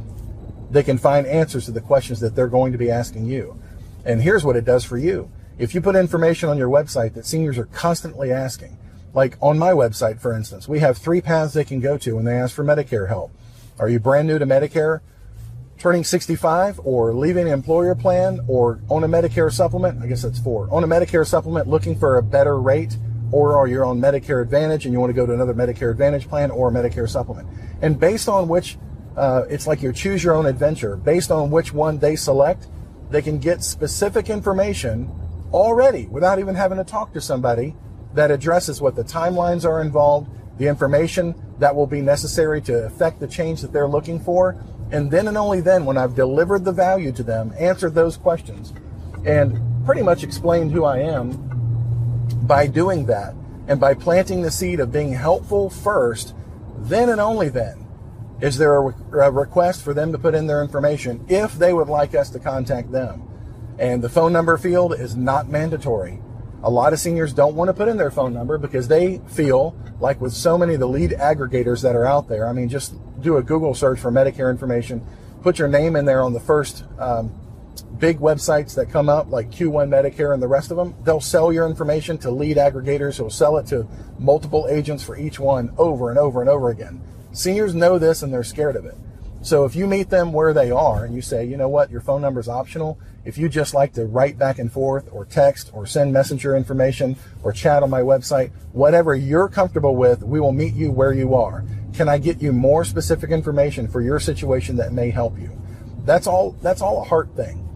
They 0.71 0.83
can 0.83 0.99
find 0.99 1.27
answers 1.27 1.67
to 1.67 1.73
the 1.73 1.81
questions 1.81 2.21
that 2.21 2.35
they're 2.37 2.49
going 2.49 2.73
to 2.73 2.79
be 2.79 2.91
asking 2.91 3.27
you. 3.27 3.61
And 4.05 4.23
here's 4.23 4.45
what 4.45 4.57
it 4.57 4.65
does 4.65 4.85
for 4.85 4.97
you 4.97 5.31
if 5.59 5.75
you 5.75 5.83
put 5.83 5.95
information 5.95 6.49
on 6.49 6.57
your 6.57 6.71
website 6.71 7.13
that 7.15 7.27
seniors 7.27 7.59
are 7.59 7.67
constantly 7.67 8.33
asking, 8.33 8.79
like 9.13 9.37
on 9.43 9.59
my 9.59 9.73
website, 9.73 10.19
for 10.19 10.35
instance, 10.35 10.67
we 10.67 10.79
have 10.79 10.97
three 10.97 11.21
paths 11.21 11.53
they 11.53 11.65
can 11.65 11.81
go 11.81 11.99
to 11.99 12.17
when 12.17 12.25
they 12.25 12.33
ask 12.33 12.55
for 12.55 12.65
Medicare 12.65 13.09
help. 13.09 13.31
Are 13.79 13.89
you 13.89 13.99
brand 13.99 14.27
new 14.27 14.39
to 14.39 14.47
Medicare, 14.47 15.01
turning 15.79 16.03
65, 16.03 16.81
or 16.83 17.13
leaving 17.13 17.47
an 17.47 17.53
employer 17.53 17.95
plan, 17.95 18.41
or 18.49 18.81
on 18.89 19.05
a 19.05 19.09
Medicare 19.09 19.53
supplement? 19.53 20.03
I 20.03 20.07
guess 20.07 20.23
that's 20.23 20.39
four. 20.39 20.67
On 20.73 20.83
a 20.83 20.87
Medicare 20.87 21.27
supplement, 21.27 21.69
looking 21.69 21.95
for 21.95 22.17
a 22.17 22.23
better 22.23 22.59
rate, 22.59 22.97
or 23.31 23.57
are 23.57 23.67
you 23.67 23.83
on 23.85 24.01
Medicare 24.01 24.43
Advantage 24.43 24.87
and 24.87 24.95
you 24.95 25.01
want 25.01 25.11
to 25.11 25.15
go 25.15 25.27
to 25.27 25.35
another 25.35 25.55
Medicare 25.55 25.91
Advantage 25.91 26.27
plan 26.27 26.51
or 26.51 26.71
Medicare 26.71 27.09
supplement? 27.09 27.49
And 27.83 28.01
based 28.01 28.31
on 28.31 28.49
which, 28.49 28.79
uh, 29.17 29.45
it's 29.49 29.67
like 29.67 29.83
you 29.83 29.93
choose 29.93 30.23
your 30.23 30.35
own 30.35 30.47
adventure. 30.47 30.97
Based 30.97 31.31
on 31.31 31.51
which 31.51 31.73
one 31.73 31.99
they 31.99 32.17
select, 32.17 32.67
they 33.11 33.23
can 33.23 33.39
get 33.39 33.63
specific 33.63 34.31
information 34.31 35.11
already 35.53 36.07
without 36.07 36.39
even 36.39 36.55
having 36.55 36.79
to 36.79 36.85
talk 36.85 37.13
to 37.13 37.21
somebody 37.21 37.75
that 38.15 38.31
addresses 38.31 38.81
what 38.81 38.95
the 38.95 39.05
timelines 39.05 39.65
are 39.65 39.83
involved, 39.83 40.31
the 40.59 40.67
information 40.67 41.35
that 41.59 41.75
will 41.75 41.87
be 41.87 42.01
necessary 42.01 42.61
to 42.63 42.85
affect 42.85 43.21
the 43.21 43.27
change 43.27 43.61
that 43.61 43.73
they're 43.73 43.89
looking 43.89 44.21
for. 44.21 44.57
And 44.93 45.11
then 45.11 45.29
and 45.29 45.37
only 45.37 45.61
then, 45.61 45.85
when 45.85 45.97
I've 45.97 46.15
delivered 46.15 46.65
the 46.65 46.73
value 46.73 47.13
to 47.13 47.23
them, 47.23 47.53
answered 47.59 47.95
those 47.95 48.17
questions, 48.17 48.73
and 49.25 49.61
pretty 49.87 50.03
much 50.03 50.25
explained 50.25 50.73
who 50.73 50.85
I 50.85 50.99
am 50.99 51.31
by 52.43 52.67
doing 52.67 53.07
that 53.07 53.35
and 53.69 53.79
by 53.79 53.95
planting 53.95 54.43
the 54.43 54.51
seed 54.51 54.81
of 54.81 54.91
being 54.91 55.13
helpful 55.13 55.71
first, 55.71 56.35
then 56.79 57.09
and 57.09 57.21
only 57.21 57.49
then 57.49 57.87
is 58.41 58.57
there 58.59 58.75
a, 58.77 58.81
re- 58.81 59.25
a 59.27 59.31
request 59.31 59.83
for 59.83 59.95
them 59.95 60.13
to 60.13 60.19
put 60.19 60.35
in 60.35 60.47
their 60.47 60.63
information 60.63 61.25
if 61.29 61.55
they 61.55 61.73
would 61.73 61.89
like 61.89 62.15
us 62.15 62.31
to 62.31 62.39
contact 62.39 62.91
them. 62.91 63.27
And 63.79 64.03
the 64.03 64.09
phone 64.09 64.33
number 64.33 64.57
field 64.57 64.95
is 64.95 65.17
not 65.17 65.49
mandatory. 65.49 66.21
A 66.63 66.71
lot 66.71 66.93
of 66.93 66.99
seniors 66.99 67.33
don't 67.33 67.55
want 67.55 67.69
to 67.69 67.73
put 67.73 67.89
in 67.89 67.97
their 67.97 68.11
phone 68.11 68.35
number 68.35 68.59
because 68.59 68.89
they 68.89 69.19
feel 69.29 69.75
like 69.99 70.21
with 70.21 70.33
so 70.33 70.59
many 70.59 70.75
of 70.75 70.81
the 70.81 70.89
lead 70.89 71.13
aggregators 71.13 71.83
that 71.83 71.97
are 71.97 72.05
out 72.05 72.29
there, 72.29 72.47
I 72.47 72.53
mean, 72.53 72.69
just 72.69 72.95
do 73.23 73.39
a 73.39 73.43
Google 73.43 73.75
search 73.75 73.99
for 73.99 74.11
Medicare 74.11 74.51
information, 74.51 75.05
put 75.43 75.59
your 75.59 75.69
name 75.69 75.97
in 75.97 76.05
there 76.05 76.23
on 76.23 76.35
the 76.35 76.41
first 76.41 76.85
um, 76.99 77.33
big 77.99 78.19
websites 78.19 78.75
that 78.75 78.91
come 78.91 79.09
up, 79.09 79.31
like 79.31 79.51
Q1 79.51 79.89
Medicare 79.89 80.35
and 80.35 80.43
the 80.43 80.49
rest 80.49 80.71
of 80.71 80.77
them. 80.77 80.95
They'll 81.05 81.21
sell 81.21 81.53
your 81.53 81.67
information 81.67 82.19
to 82.19 82.31
lead 82.31 82.57
aggregators 82.57 83.17
who'll 83.17 83.31
sell 83.31 83.57
it 83.57 83.67
to 83.69 83.87
multiple 84.19 84.67
agents 84.69 85.03
for 85.03 85.17
each 85.17 85.41
one 85.41 85.73
over 85.79 86.11
and 86.11 86.19
over 86.19 86.41
and 86.41 86.51
over 86.51 86.71
again. 86.71 87.03
Seniors 87.33 87.75
know 87.75 87.99
this 87.99 88.23
and 88.23 88.33
they're 88.33 88.45
scared 88.45 88.77
of 88.77 88.85
it. 88.85 88.97
So 89.43 89.65
if 89.65 89.75
you 89.75 89.87
meet 89.87 90.11
them 90.11 90.33
where 90.33 90.53
they 90.53 90.71
are 90.71 91.05
and 91.05 91.15
you 91.15 91.23
say, 91.23 91.47
you 91.47 91.57
know 91.57 91.69
what, 91.69 91.91
your 91.91 92.03
phone 92.03 92.21
number 92.21 92.41
is 92.41 92.49
optional, 92.49 92.99
if 93.25 93.39
you 93.39 93.49
just 93.49 93.73
like 93.73 93.95
to 93.95 94.05
write 94.05 94.39
back 94.39 94.59
and 94.59 94.71
forth 94.71 95.09
or 95.13 95.25
text 95.25 95.71
or 95.73 95.87
send 95.87 96.13
messenger 96.13 96.57
information 96.57 97.17
or 97.43 97.53
chat 97.53 97.83
on 97.83 97.89
my 97.89 98.03
website, 98.03 98.51
whatever 98.73 99.15
you're 99.15 99.49
comfortable 99.49 99.97
with, 99.97 100.23
we 100.23 100.41
will 100.41 100.53
meet 100.53 100.75
you 100.75 100.91
where 100.91 101.15
you 101.15 101.35
are. 101.35 101.65
Can 101.95 102.09
I 102.09 102.19
get 102.19 102.43
you 102.43 102.53
more 102.53 102.85
specific 102.85 103.31
information 103.31 103.89
for 103.89 104.03
your 104.03 104.21
situation 104.21 104.77
that 104.77 104.93
may 104.93 105.11
help 105.11 105.39
you? 105.39 105.51
That's 106.05 106.27
all 106.27 106.53
that's 106.63 106.83
all 106.83 107.03
a 107.03 107.05
heart 107.05 107.35
thing. 107.35 107.67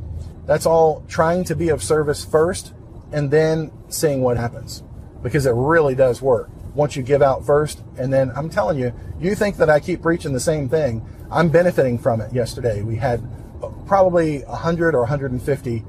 That's 0.46 0.66
all 0.66 1.02
trying 1.08 1.44
to 1.44 1.56
be 1.56 1.70
of 1.70 1.82
service 1.82 2.25
first 2.25 2.75
and 3.12 3.30
then 3.30 3.70
seeing 3.88 4.20
what 4.20 4.37
happens. 4.37 4.82
Because 5.23 5.46
it 5.46 5.54
really 5.54 5.94
does 5.94 6.20
work. 6.20 6.50
Once 6.75 6.97
you 6.97 7.02
give 7.02 7.23
out 7.23 7.45
first 7.45 7.83
and 7.99 8.12
then 8.12 8.33
I'm 8.35 8.50
telling 8.50 8.78
you, 8.78 8.93
you 9.21 9.35
think 9.35 9.57
that 9.59 9.71
I 9.71 9.81
keep 9.81 10.02
preaching 10.02 10.33
the 10.33 10.40
same 10.40 10.69
thing. 10.69 11.07
I'm 11.31 11.49
benefiting 11.49 11.99
from 11.99 12.21
it 12.21 12.33
yesterday. 12.33 12.83
We 12.83 12.97
had 12.97 13.23
probably 13.87 14.40
100 14.40 14.95
or 14.95 15.00
150 15.00 15.85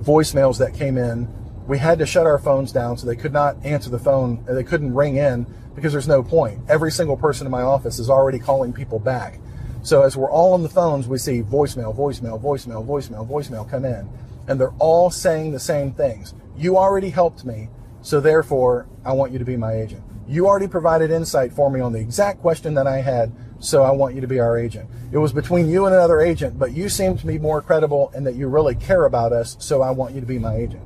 voicemails 0.00 0.58
that 0.58 0.74
came 0.74 0.96
in. 0.96 1.28
We 1.66 1.78
had 1.78 1.98
to 1.98 2.06
shut 2.06 2.26
our 2.26 2.38
phones 2.38 2.72
down 2.72 2.96
so 2.96 3.06
they 3.06 3.16
could 3.16 3.32
not 3.32 3.56
answer 3.64 3.90
the 3.90 3.98
phone. 3.98 4.44
They 4.48 4.64
couldn't 4.64 4.94
ring 4.94 5.16
in 5.16 5.46
because 5.74 5.92
there's 5.92 6.08
no 6.08 6.22
point. 6.22 6.60
Every 6.68 6.90
single 6.90 7.16
person 7.16 7.46
in 7.46 7.50
my 7.50 7.62
office 7.62 7.98
is 7.98 8.10
already 8.10 8.38
calling 8.38 8.72
people 8.72 8.98
back. 8.98 9.38
So 9.82 10.02
as 10.02 10.16
we're 10.16 10.30
all 10.30 10.52
on 10.52 10.62
the 10.62 10.68
phones, 10.68 11.08
we 11.08 11.18
see 11.18 11.42
voicemail, 11.42 11.96
voicemail, 11.96 12.40
voicemail, 12.40 12.86
voicemail, 12.86 13.26
voicemail 13.26 13.68
come 13.68 13.84
in. 13.84 14.08
And 14.46 14.60
they're 14.60 14.74
all 14.78 15.10
saying 15.10 15.52
the 15.52 15.60
same 15.60 15.92
things. 15.92 16.34
You 16.56 16.76
already 16.76 17.10
helped 17.10 17.44
me, 17.44 17.68
so 18.02 18.20
therefore 18.20 18.86
I 19.04 19.12
want 19.12 19.32
you 19.32 19.38
to 19.38 19.44
be 19.44 19.56
my 19.56 19.74
agent. 19.74 20.02
You 20.30 20.46
already 20.46 20.68
provided 20.68 21.10
insight 21.10 21.52
for 21.52 21.72
me 21.72 21.80
on 21.80 21.92
the 21.92 21.98
exact 21.98 22.40
question 22.40 22.74
that 22.74 22.86
I 22.86 23.00
had, 23.00 23.32
so 23.58 23.82
I 23.82 23.90
want 23.90 24.14
you 24.14 24.20
to 24.20 24.28
be 24.28 24.38
our 24.38 24.56
agent. 24.56 24.88
It 25.10 25.18
was 25.18 25.32
between 25.32 25.68
you 25.68 25.86
and 25.86 25.94
another 25.94 26.20
agent, 26.20 26.56
but 26.56 26.70
you 26.70 26.88
seem 26.88 27.18
to 27.18 27.26
be 27.26 27.36
more 27.36 27.60
credible 27.60 28.12
and 28.14 28.24
that 28.24 28.36
you 28.36 28.46
really 28.46 28.76
care 28.76 29.06
about 29.06 29.32
us, 29.32 29.56
so 29.58 29.82
I 29.82 29.90
want 29.90 30.14
you 30.14 30.20
to 30.20 30.26
be 30.28 30.38
my 30.38 30.54
agent. 30.54 30.82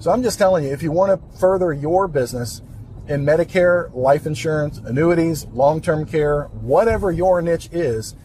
So 0.00 0.10
I'm 0.10 0.24
just 0.24 0.36
telling 0.36 0.64
you, 0.64 0.72
if 0.72 0.82
you 0.82 0.90
want 0.90 1.12
to 1.12 1.38
further 1.38 1.72
your 1.72 2.08
business 2.08 2.60
in 3.06 3.24
Medicare, 3.24 3.94
life 3.94 4.26
insurance, 4.26 4.78
annuities, 4.78 5.46
long 5.46 5.80
term 5.80 6.04
care, 6.04 6.46
whatever 6.60 7.12
your 7.12 7.40
niche 7.40 7.68
is, 7.70 8.16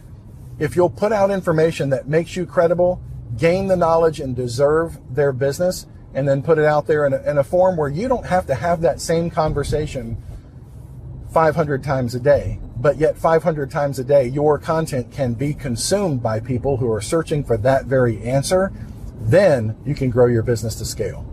if 0.57 0.75
you'll 0.75 0.89
put 0.89 1.11
out 1.11 1.29
information 1.29 1.91
that 1.91 2.07
makes 2.07 2.35
you 2.35 2.47
credible, 2.47 2.99
gain 3.37 3.67
the 3.67 3.75
knowledge 3.75 4.19
and 4.19 4.35
deserve 4.35 4.97
their 5.13 5.33
business, 5.33 5.85
and 6.15 6.27
then 6.27 6.41
put 6.41 6.57
it 6.57 6.65
out 6.65 6.87
there 6.87 7.05
in 7.05 7.13
a, 7.13 7.21
in 7.29 7.37
a 7.37 7.43
form 7.43 7.77
where 7.77 7.89
you 7.89 8.07
don't 8.07 8.25
have 8.25 8.47
to 8.47 8.55
have 8.55 8.81
that 8.81 8.99
same 8.99 9.29
conversation 9.29 10.17
500 11.33 11.83
times 11.83 12.15
a 12.15 12.19
day 12.19 12.59
but 12.83 12.97
yet 12.97 13.17
500 13.17 13.71
times 13.71 13.97
a 13.97 14.03
day, 14.03 14.27
your 14.27 14.59
content 14.59 15.09
can 15.09 15.35
be 15.35 15.53
consumed 15.53 16.21
by 16.21 16.41
people 16.41 16.75
who 16.75 16.91
are 16.91 16.99
searching 16.99 17.41
for 17.41 17.55
that 17.57 17.85
very 17.85 18.21
answer, 18.23 18.73
then 19.21 19.77
you 19.85 19.95
can 19.95 20.09
grow 20.09 20.25
your 20.25 20.43
business 20.43 20.75
to 20.75 20.85
scale. 20.85 21.25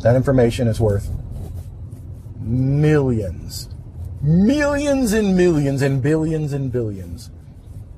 That 0.00 0.16
information 0.16 0.66
is 0.66 0.80
worth 0.80 1.08
millions, 2.40 3.68
millions 4.20 5.12
and 5.12 5.36
millions 5.36 5.82
and 5.82 6.02
billions 6.02 6.52
and 6.52 6.72
billions. 6.72 7.30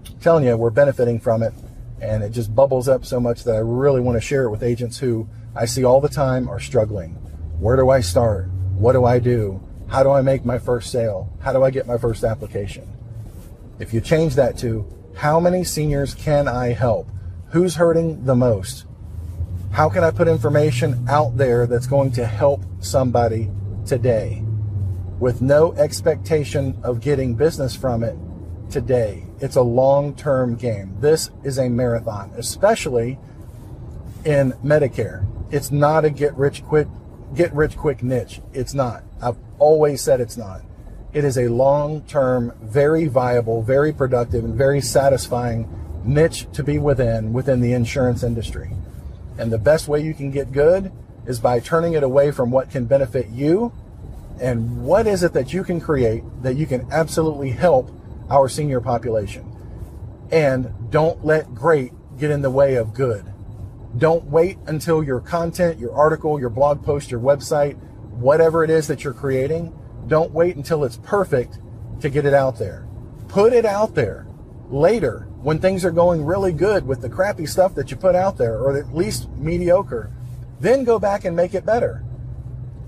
I'm 0.06 0.20
telling 0.20 0.44
you, 0.44 0.54
we're 0.58 0.68
benefiting 0.68 1.18
from 1.18 1.42
it, 1.42 1.54
and 1.98 2.22
it 2.22 2.30
just 2.30 2.54
bubbles 2.54 2.88
up 2.88 3.06
so 3.06 3.18
much 3.18 3.44
that 3.44 3.54
I 3.54 3.60
really 3.60 4.02
want 4.02 4.16
to 4.16 4.20
share 4.20 4.44
it 4.44 4.50
with 4.50 4.62
agents 4.62 4.98
who 4.98 5.26
I 5.56 5.64
see 5.64 5.82
all 5.82 6.02
the 6.02 6.10
time 6.10 6.46
are 6.46 6.60
struggling. 6.60 7.14
Where 7.58 7.76
do 7.76 7.88
I 7.88 8.02
start? 8.02 8.50
What 8.78 8.92
do 8.92 9.04
I 9.04 9.18
do? 9.18 9.60
How 9.88 10.04
do 10.04 10.10
I 10.12 10.22
make 10.22 10.44
my 10.44 10.60
first 10.60 10.92
sale? 10.92 11.28
How 11.40 11.52
do 11.52 11.64
I 11.64 11.70
get 11.70 11.88
my 11.88 11.98
first 11.98 12.22
application? 12.22 12.88
If 13.80 13.92
you 13.92 14.00
change 14.00 14.36
that 14.36 14.56
to 14.58 14.86
how 15.16 15.40
many 15.40 15.64
seniors 15.64 16.14
can 16.14 16.46
I 16.46 16.74
help? 16.74 17.08
Who's 17.48 17.74
hurting 17.74 18.24
the 18.24 18.36
most? 18.36 18.84
How 19.72 19.88
can 19.88 20.04
I 20.04 20.12
put 20.12 20.28
information 20.28 21.08
out 21.08 21.36
there 21.36 21.66
that's 21.66 21.88
going 21.88 22.12
to 22.12 22.24
help 22.24 22.62
somebody 22.78 23.50
today 23.84 24.44
with 25.18 25.42
no 25.42 25.72
expectation 25.72 26.78
of 26.84 27.00
getting 27.00 27.34
business 27.34 27.74
from 27.74 28.04
it 28.04 28.16
today? 28.70 29.26
It's 29.40 29.56
a 29.56 29.62
long 29.62 30.14
term 30.14 30.54
game. 30.54 30.94
This 31.00 31.30
is 31.42 31.58
a 31.58 31.68
marathon, 31.68 32.32
especially 32.36 33.18
in 34.24 34.52
Medicare. 34.64 35.26
It's 35.50 35.72
not 35.72 36.04
a 36.04 36.10
get 36.10 36.36
rich 36.36 36.62
quick 36.62 36.86
get 37.34 37.52
rich 37.54 37.76
quick 37.76 38.02
niche. 38.02 38.40
It's 38.52 38.74
not. 38.74 39.02
I've 39.22 39.36
always 39.58 40.00
said 40.00 40.20
it's 40.20 40.36
not. 40.36 40.62
It 41.12 41.24
is 41.24 41.38
a 41.38 41.48
long 41.48 42.02
term, 42.02 42.52
very 42.62 43.06
viable, 43.06 43.62
very 43.62 43.92
productive, 43.92 44.44
and 44.44 44.54
very 44.54 44.80
satisfying 44.80 45.68
niche 46.04 46.46
to 46.52 46.62
be 46.62 46.78
within 46.78 47.32
within 47.32 47.60
the 47.60 47.72
insurance 47.72 48.22
industry. 48.22 48.70
And 49.38 49.52
the 49.52 49.58
best 49.58 49.88
way 49.88 50.02
you 50.02 50.14
can 50.14 50.30
get 50.30 50.52
good 50.52 50.92
is 51.26 51.38
by 51.38 51.60
turning 51.60 51.92
it 51.92 52.02
away 52.02 52.30
from 52.30 52.50
what 52.50 52.70
can 52.70 52.86
benefit 52.86 53.28
you 53.28 53.72
and 54.40 54.84
what 54.84 55.06
is 55.06 55.22
it 55.22 55.32
that 55.32 55.52
you 55.52 55.64
can 55.64 55.80
create 55.80 56.22
that 56.42 56.56
you 56.56 56.66
can 56.66 56.86
absolutely 56.92 57.50
help 57.50 57.90
our 58.30 58.48
senior 58.48 58.80
population. 58.80 59.44
And 60.30 60.90
don't 60.90 61.24
let 61.24 61.54
great 61.54 61.92
get 62.18 62.30
in 62.30 62.42
the 62.42 62.50
way 62.50 62.74
of 62.74 62.94
good. 62.94 63.24
Don't 63.98 64.24
wait 64.26 64.58
until 64.66 65.02
your 65.02 65.20
content, 65.20 65.78
your 65.78 65.92
article, 65.92 66.38
your 66.38 66.50
blog 66.50 66.84
post, 66.84 67.10
your 67.10 67.20
website, 67.20 67.76
whatever 68.12 68.62
it 68.62 68.70
is 68.70 68.86
that 68.86 69.02
you're 69.02 69.12
creating, 69.12 69.76
don't 70.06 70.32
wait 70.32 70.56
until 70.56 70.84
it's 70.84 70.96
perfect 70.98 71.58
to 72.00 72.08
get 72.08 72.24
it 72.24 72.32
out 72.32 72.58
there. 72.58 72.86
Put 73.26 73.52
it 73.52 73.64
out 73.64 73.94
there 73.94 74.26
later 74.70 75.26
when 75.42 75.58
things 75.58 75.84
are 75.84 75.90
going 75.90 76.24
really 76.24 76.52
good 76.52 76.86
with 76.86 77.02
the 77.02 77.08
crappy 77.08 77.46
stuff 77.46 77.74
that 77.74 77.90
you 77.90 77.96
put 77.96 78.14
out 78.14 78.38
there, 78.38 78.58
or 78.58 78.76
at 78.76 78.94
least 78.94 79.28
mediocre. 79.30 80.10
Then 80.60 80.84
go 80.84 80.98
back 80.98 81.24
and 81.24 81.34
make 81.34 81.54
it 81.54 81.66
better. 81.66 82.04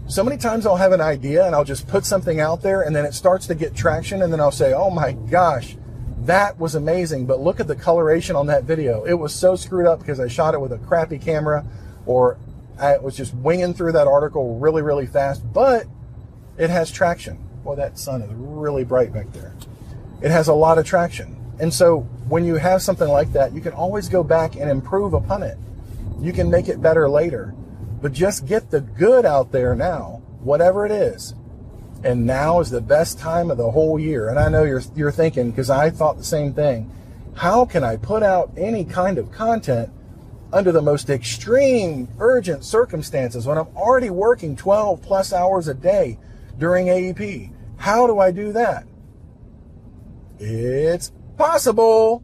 So 0.06 0.24
many 0.24 0.36
times 0.36 0.66
I'll 0.66 0.76
have 0.76 0.92
an 0.92 1.00
idea 1.00 1.46
and 1.46 1.54
I'll 1.54 1.64
just 1.64 1.86
put 1.86 2.04
something 2.04 2.40
out 2.40 2.62
there 2.62 2.82
and 2.82 2.94
then 2.94 3.04
it 3.04 3.14
starts 3.14 3.46
to 3.46 3.54
get 3.54 3.74
traction 3.74 4.22
and 4.22 4.32
then 4.32 4.40
I'll 4.40 4.50
say, 4.50 4.72
oh 4.72 4.90
my 4.90 5.12
gosh, 5.12 5.76
that 6.26 6.58
was 6.58 6.74
amazing. 6.74 7.26
But 7.26 7.40
look 7.40 7.60
at 7.60 7.66
the 7.66 7.76
coloration 7.76 8.36
on 8.36 8.46
that 8.46 8.64
video. 8.64 9.04
It 9.04 9.14
was 9.14 9.34
so 9.34 9.56
screwed 9.56 9.86
up 9.86 10.00
because 10.00 10.20
I 10.20 10.28
shot 10.28 10.54
it 10.54 10.60
with 10.60 10.72
a 10.72 10.78
crappy 10.78 11.18
camera 11.18 11.64
or 12.06 12.38
I 12.78 12.98
was 12.98 13.16
just 13.16 13.34
winging 13.34 13.74
through 13.74 13.92
that 13.92 14.06
article 14.06 14.58
really, 14.58 14.82
really 14.82 15.06
fast, 15.06 15.42
but 15.52 15.86
it 16.56 16.70
has 16.70 16.90
traction. 16.90 17.38
Boy, 17.62 17.76
that 17.76 17.98
sun 17.98 18.22
is 18.22 18.30
really 18.32 18.84
bright 18.84 19.12
back 19.12 19.32
there. 19.32 19.54
It 20.22 20.30
has 20.30 20.48
a 20.48 20.54
lot 20.54 20.78
of 20.78 20.86
traction. 20.86 21.36
And 21.58 21.72
so 21.72 22.00
when 22.28 22.44
you 22.44 22.54
have 22.54 22.80
something 22.80 23.08
like 23.08 23.32
that, 23.32 23.52
you 23.52 23.60
can 23.60 23.72
always 23.72 24.08
go 24.08 24.22
back 24.22 24.56
and 24.56 24.70
improve 24.70 25.12
upon 25.12 25.42
it. 25.42 25.58
You 26.20 26.32
can 26.32 26.50
make 26.50 26.68
it 26.68 26.80
better 26.80 27.08
later. 27.08 27.54
But 28.00 28.12
just 28.12 28.46
get 28.46 28.70
the 28.70 28.80
good 28.80 29.26
out 29.26 29.52
there 29.52 29.74
now, 29.74 30.22
whatever 30.40 30.86
it 30.86 30.92
is. 30.92 31.34
And 32.02 32.26
now 32.26 32.60
is 32.60 32.70
the 32.70 32.80
best 32.80 33.18
time 33.18 33.50
of 33.50 33.58
the 33.58 33.70
whole 33.70 33.98
year. 33.98 34.28
And 34.28 34.38
I 34.38 34.48
know 34.48 34.64
you're 34.64 34.82
you're 34.94 35.12
thinking 35.12 35.50
because 35.50 35.70
I 35.70 35.90
thought 35.90 36.16
the 36.16 36.24
same 36.24 36.54
thing. 36.54 36.90
How 37.34 37.64
can 37.64 37.84
I 37.84 37.96
put 37.96 38.22
out 38.22 38.52
any 38.56 38.84
kind 38.84 39.18
of 39.18 39.30
content 39.30 39.90
under 40.52 40.72
the 40.72 40.82
most 40.82 41.10
extreme 41.10 42.08
urgent 42.18 42.64
circumstances 42.64 43.46
when 43.46 43.58
I'm 43.58 43.68
already 43.76 44.10
working 44.10 44.56
12 44.56 45.00
plus 45.02 45.32
hours 45.32 45.68
a 45.68 45.74
day 45.74 46.18
during 46.58 46.86
AEP. 46.86 47.52
How 47.76 48.06
do 48.06 48.18
I 48.18 48.30
do 48.30 48.52
that? 48.52 48.86
It's 50.38 51.12
possible. 51.36 52.22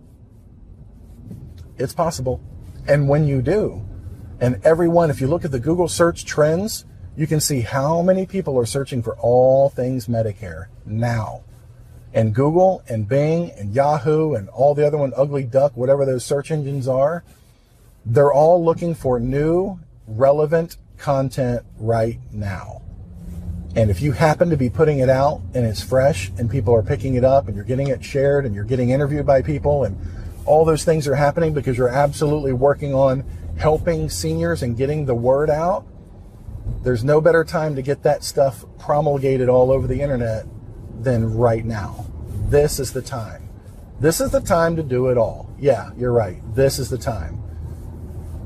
It's 1.78 1.94
possible. 1.94 2.40
And 2.88 3.08
when 3.08 3.26
you 3.26 3.42
do, 3.42 3.84
and 4.40 4.60
everyone, 4.64 5.10
if 5.10 5.20
you 5.20 5.26
look 5.26 5.44
at 5.44 5.50
the 5.50 5.60
Google 5.60 5.88
search 5.88 6.24
trends, 6.24 6.84
you 7.16 7.26
can 7.26 7.40
see 7.40 7.62
how 7.62 8.02
many 8.02 8.26
people 8.26 8.58
are 8.58 8.66
searching 8.66 9.02
for 9.02 9.16
all 9.16 9.70
things 9.70 10.06
Medicare 10.06 10.66
now. 10.84 11.42
And 12.12 12.34
Google 12.34 12.82
and 12.88 13.08
Bing 13.08 13.50
and 13.52 13.74
Yahoo 13.74 14.34
and 14.34 14.48
all 14.50 14.74
the 14.74 14.86
other 14.86 14.98
one, 14.98 15.12
Ugly 15.16 15.44
Duck, 15.44 15.76
whatever 15.76 16.04
those 16.04 16.24
search 16.24 16.50
engines 16.50 16.86
are, 16.88 17.24
they're 18.04 18.32
all 18.32 18.64
looking 18.64 18.94
for 18.94 19.18
new, 19.18 19.78
relevant 20.06 20.76
content 20.98 21.64
right 21.78 22.18
now. 22.32 22.82
And 23.74 23.90
if 23.90 24.00
you 24.00 24.12
happen 24.12 24.48
to 24.50 24.56
be 24.56 24.70
putting 24.70 25.00
it 25.00 25.10
out 25.10 25.42
and 25.52 25.66
it's 25.66 25.82
fresh 25.82 26.30
and 26.38 26.50
people 26.50 26.74
are 26.74 26.82
picking 26.82 27.14
it 27.14 27.24
up 27.24 27.46
and 27.46 27.54
you're 27.54 27.64
getting 27.64 27.88
it 27.88 28.02
shared 28.02 28.46
and 28.46 28.54
you're 28.54 28.64
getting 28.64 28.90
interviewed 28.90 29.26
by 29.26 29.42
people 29.42 29.84
and 29.84 29.98
all 30.46 30.64
those 30.64 30.84
things 30.84 31.06
are 31.06 31.14
happening 31.14 31.52
because 31.52 31.76
you're 31.76 31.88
absolutely 31.88 32.52
working 32.52 32.94
on 32.94 33.24
helping 33.58 34.08
seniors 34.08 34.62
and 34.62 34.76
getting 34.76 35.04
the 35.04 35.14
word 35.14 35.50
out, 35.50 35.84
there's 36.82 37.04
no 37.04 37.20
better 37.20 37.44
time 37.44 37.74
to 37.76 37.82
get 37.82 38.02
that 38.04 38.22
stuff 38.24 38.64
promulgated 38.78 39.48
all 39.48 39.70
over 39.72 39.86
the 39.86 40.00
internet 40.00 40.46
than 41.02 41.36
right 41.36 41.64
now. 41.64 42.06
This 42.48 42.78
is 42.78 42.92
the 42.92 43.02
time. 43.02 43.48
This 43.98 44.20
is 44.20 44.30
the 44.30 44.40
time 44.40 44.76
to 44.76 44.82
do 44.82 45.08
it 45.08 45.18
all. 45.18 45.50
Yeah, 45.58 45.90
you're 45.96 46.12
right. 46.12 46.40
This 46.54 46.78
is 46.78 46.90
the 46.90 46.98
time. 46.98 47.42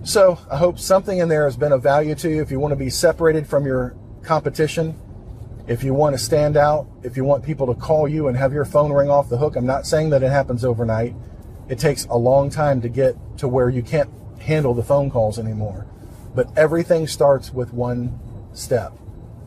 So 0.04 0.38
I 0.50 0.56
hope 0.56 0.78
something 0.78 1.18
in 1.18 1.28
there 1.28 1.44
has 1.44 1.56
been 1.56 1.72
of 1.72 1.82
value 1.82 2.14
to 2.14 2.30
you. 2.30 2.40
If 2.40 2.50
you 2.50 2.58
want 2.58 2.72
to 2.72 2.76
be 2.76 2.88
separated 2.88 3.46
from 3.46 3.66
your 3.66 3.94
competition, 4.22 4.94
If 5.70 5.84
you 5.84 5.94
want 5.94 6.16
to 6.16 6.18
stand 6.18 6.56
out, 6.56 6.88
if 7.04 7.16
you 7.16 7.22
want 7.22 7.44
people 7.44 7.72
to 7.72 7.80
call 7.80 8.08
you 8.08 8.26
and 8.26 8.36
have 8.36 8.52
your 8.52 8.64
phone 8.64 8.92
ring 8.92 9.08
off 9.08 9.28
the 9.28 9.38
hook, 9.38 9.54
I'm 9.54 9.66
not 9.66 9.86
saying 9.86 10.10
that 10.10 10.20
it 10.20 10.30
happens 10.30 10.64
overnight. 10.64 11.14
It 11.68 11.78
takes 11.78 12.06
a 12.06 12.16
long 12.16 12.50
time 12.50 12.80
to 12.80 12.88
get 12.88 13.14
to 13.38 13.46
where 13.46 13.68
you 13.68 13.80
can't 13.80 14.10
handle 14.40 14.74
the 14.74 14.82
phone 14.82 15.10
calls 15.10 15.38
anymore. 15.38 15.86
But 16.34 16.56
everything 16.56 17.06
starts 17.06 17.52
with 17.52 17.72
one 17.72 18.18
step. 18.52 18.92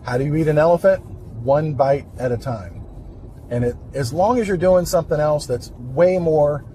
How 0.03 0.17
do 0.17 0.25
you 0.25 0.35
eat 0.35 0.47
an 0.47 0.57
elephant? 0.57 1.05
One 1.05 1.73
bite 1.73 2.05
at 2.19 2.31
a 2.31 2.37
time. 2.37 2.85
And 3.49 3.63
it, 3.65 3.75
as 3.93 4.13
long 4.13 4.39
as 4.39 4.47
you're 4.47 4.57
doing 4.57 4.85
something 4.85 5.19
else 5.19 5.45
that's 5.45 5.71
way 5.71 6.17
more 6.17 6.65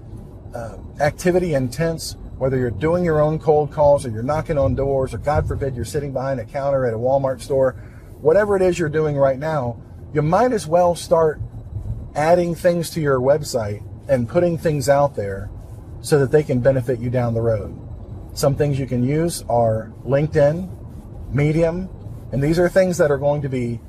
uh, 0.53 0.77
activity 0.99 1.53
intense, 1.53 2.15
whether 2.37 2.57
you're 2.57 2.71
doing 2.71 3.03
your 3.03 3.19
own 3.19 3.37
cold 3.37 3.71
calls 3.71 4.05
or 4.05 4.09
you're 4.09 4.23
knocking 4.23 4.57
on 4.57 4.75
doors 4.75 5.13
or 5.13 5.17
God 5.17 5.47
forbid 5.47 5.75
you're 5.75 5.85
sitting 5.85 6.13
behind 6.13 6.39
a 6.39 6.45
counter 6.45 6.85
at 6.85 6.93
a 6.93 6.97
Walmart 6.97 7.41
store, 7.41 7.73
whatever 8.21 8.55
it 8.55 8.61
is 8.61 8.79
you're 8.79 8.89
doing 8.89 9.17
right 9.17 9.37
now, 9.37 9.81
you 10.13 10.21
might 10.21 10.53
as 10.53 10.65
well 10.65 10.95
start 10.95 11.41
adding 12.15 12.55
things 12.55 12.89
to 12.91 13.01
your 13.01 13.19
website 13.19 13.83
and 14.07 14.27
putting 14.27 14.57
things 14.57 14.89
out 14.89 15.15
there 15.15 15.49
so 16.01 16.17
that 16.19 16.31
they 16.31 16.43
can 16.43 16.59
benefit 16.59 16.99
you 16.99 17.09
down 17.09 17.33
the 17.33 17.41
road. 17.41 17.77
Some 18.33 18.55
things 18.55 18.79
you 18.79 18.87
can 18.87 19.03
use 19.03 19.43
are 19.49 19.91
LinkedIn, 20.05 21.33
Medium, 21.33 21.89
and 22.31 22.41
these 22.41 22.59
are 22.59 22.69
things 22.69 22.97
that 22.97 23.11
are 23.11 23.17
going 23.17 23.41
to 23.41 23.49
be 23.49 23.79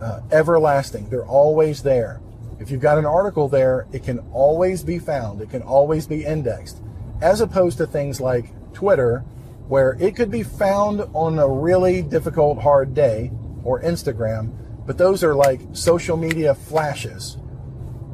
uh, 0.00 0.20
everlasting. 0.30 1.08
They're 1.08 1.26
always 1.26 1.82
there. 1.82 2.20
If 2.60 2.70
you've 2.70 2.80
got 2.80 2.98
an 2.98 3.06
article 3.06 3.48
there, 3.48 3.86
it 3.92 4.04
can 4.04 4.18
always 4.32 4.82
be 4.82 4.98
found, 4.98 5.40
it 5.40 5.50
can 5.50 5.62
always 5.62 6.06
be 6.06 6.24
indexed, 6.24 6.80
as 7.20 7.40
opposed 7.40 7.78
to 7.78 7.86
things 7.86 8.20
like 8.20 8.46
Twitter, 8.72 9.20
where 9.68 9.96
it 10.00 10.14
could 10.14 10.30
be 10.30 10.42
found 10.42 11.00
on 11.14 11.38
a 11.38 11.48
really 11.48 12.02
difficult, 12.02 12.60
hard 12.60 12.94
day, 12.94 13.30
or 13.64 13.80
Instagram, 13.82 14.52
but 14.86 14.98
those 14.98 15.24
are 15.24 15.34
like 15.34 15.60
social 15.72 16.16
media 16.16 16.54
flashes. 16.54 17.38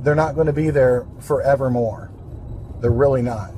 They're 0.02 0.14
not 0.14 0.34
going 0.34 0.46
to 0.46 0.52
be 0.52 0.70
there 0.70 1.06
forevermore. 1.18 2.10
They're 2.80 2.90
really 2.90 3.22
not. 3.22 3.52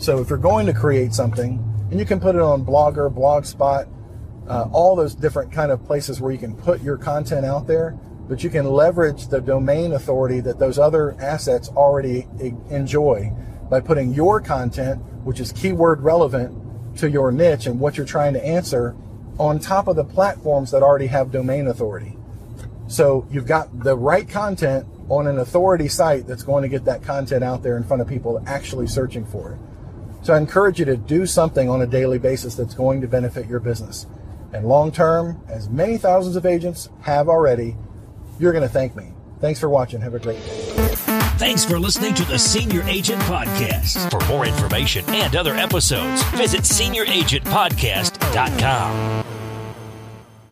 So 0.00 0.18
if 0.18 0.30
you're 0.30 0.38
going 0.38 0.64
to 0.64 0.72
create 0.72 1.12
something, 1.12 1.62
and 1.90 2.00
you 2.00 2.06
can 2.06 2.20
put 2.20 2.34
it 2.34 2.40
on 2.40 2.64
Blogger, 2.64 3.14
Blogspot, 3.14 3.86
uh, 4.48 4.66
all 4.72 4.96
those 4.96 5.14
different 5.14 5.52
kind 5.52 5.70
of 5.70 5.84
places 5.84 6.22
where 6.22 6.32
you 6.32 6.38
can 6.38 6.56
put 6.56 6.80
your 6.82 6.96
content 6.96 7.44
out 7.44 7.66
there, 7.66 7.98
but 8.26 8.42
you 8.42 8.48
can 8.48 8.64
leverage 8.64 9.28
the 9.28 9.42
domain 9.42 9.92
authority 9.92 10.40
that 10.40 10.58
those 10.58 10.78
other 10.78 11.20
assets 11.20 11.68
already 11.68 12.26
enjoy 12.70 13.30
by 13.68 13.78
putting 13.78 14.14
your 14.14 14.40
content, 14.40 15.02
which 15.22 15.38
is 15.38 15.52
keyword 15.52 16.00
relevant 16.00 16.96
to 16.96 17.10
your 17.10 17.30
niche 17.30 17.66
and 17.66 17.78
what 17.78 17.98
you're 17.98 18.06
trying 18.06 18.32
to 18.32 18.42
answer, 18.42 18.96
on 19.38 19.58
top 19.58 19.86
of 19.86 19.96
the 19.96 20.04
platforms 20.04 20.70
that 20.70 20.82
already 20.82 21.08
have 21.08 21.30
domain 21.30 21.66
authority. 21.66 22.16
So 22.88 23.28
you've 23.30 23.46
got 23.46 23.84
the 23.84 23.98
right 23.98 24.26
content 24.26 24.86
on 25.10 25.26
an 25.26 25.40
authority 25.40 25.88
site 25.88 26.26
that's 26.26 26.42
going 26.42 26.62
to 26.62 26.70
get 26.70 26.86
that 26.86 27.02
content 27.02 27.44
out 27.44 27.62
there 27.62 27.76
in 27.76 27.84
front 27.84 28.00
of 28.00 28.08
people 28.08 28.42
actually 28.46 28.86
searching 28.86 29.26
for 29.26 29.52
it. 29.52 29.58
So 30.22 30.34
I 30.34 30.38
encourage 30.38 30.78
you 30.78 30.84
to 30.86 30.96
do 30.96 31.26
something 31.26 31.68
on 31.68 31.82
a 31.82 31.86
daily 31.86 32.18
basis 32.18 32.54
that's 32.54 32.74
going 32.74 33.00
to 33.00 33.08
benefit 33.08 33.46
your 33.46 33.60
business. 33.60 34.06
And 34.52 34.66
long 34.66 34.92
term, 34.92 35.40
as 35.48 35.68
many 35.68 35.96
thousands 35.96 36.36
of 36.36 36.44
agents 36.44 36.88
have 37.02 37.28
already, 37.28 37.76
you're 38.38 38.52
going 38.52 38.62
to 38.62 38.68
thank 38.68 38.96
me. 38.96 39.12
Thanks 39.40 39.60
for 39.60 39.68
watching. 39.68 40.00
Have 40.00 40.14
a 40.14 40.18
great 40.18 40.44
day. 40.44 40.66
Thanks 41.38 41.64
for 41.64 41.78
listening 41.78 42.14
to 42.14 42.24
the 42.26 42.38
Senior 42.38 42.82
Agent 42.82 43.22
Podcast. 43.22 44.10
For 44.10 44.20
more 44.28 44.44
information 44.44 45.04
and 45.08 45.34
other 45.34 45.54
episodes, 45.54 46.22
visit 46.30 46.62
senioragentpodcast.com. 46.62 49.29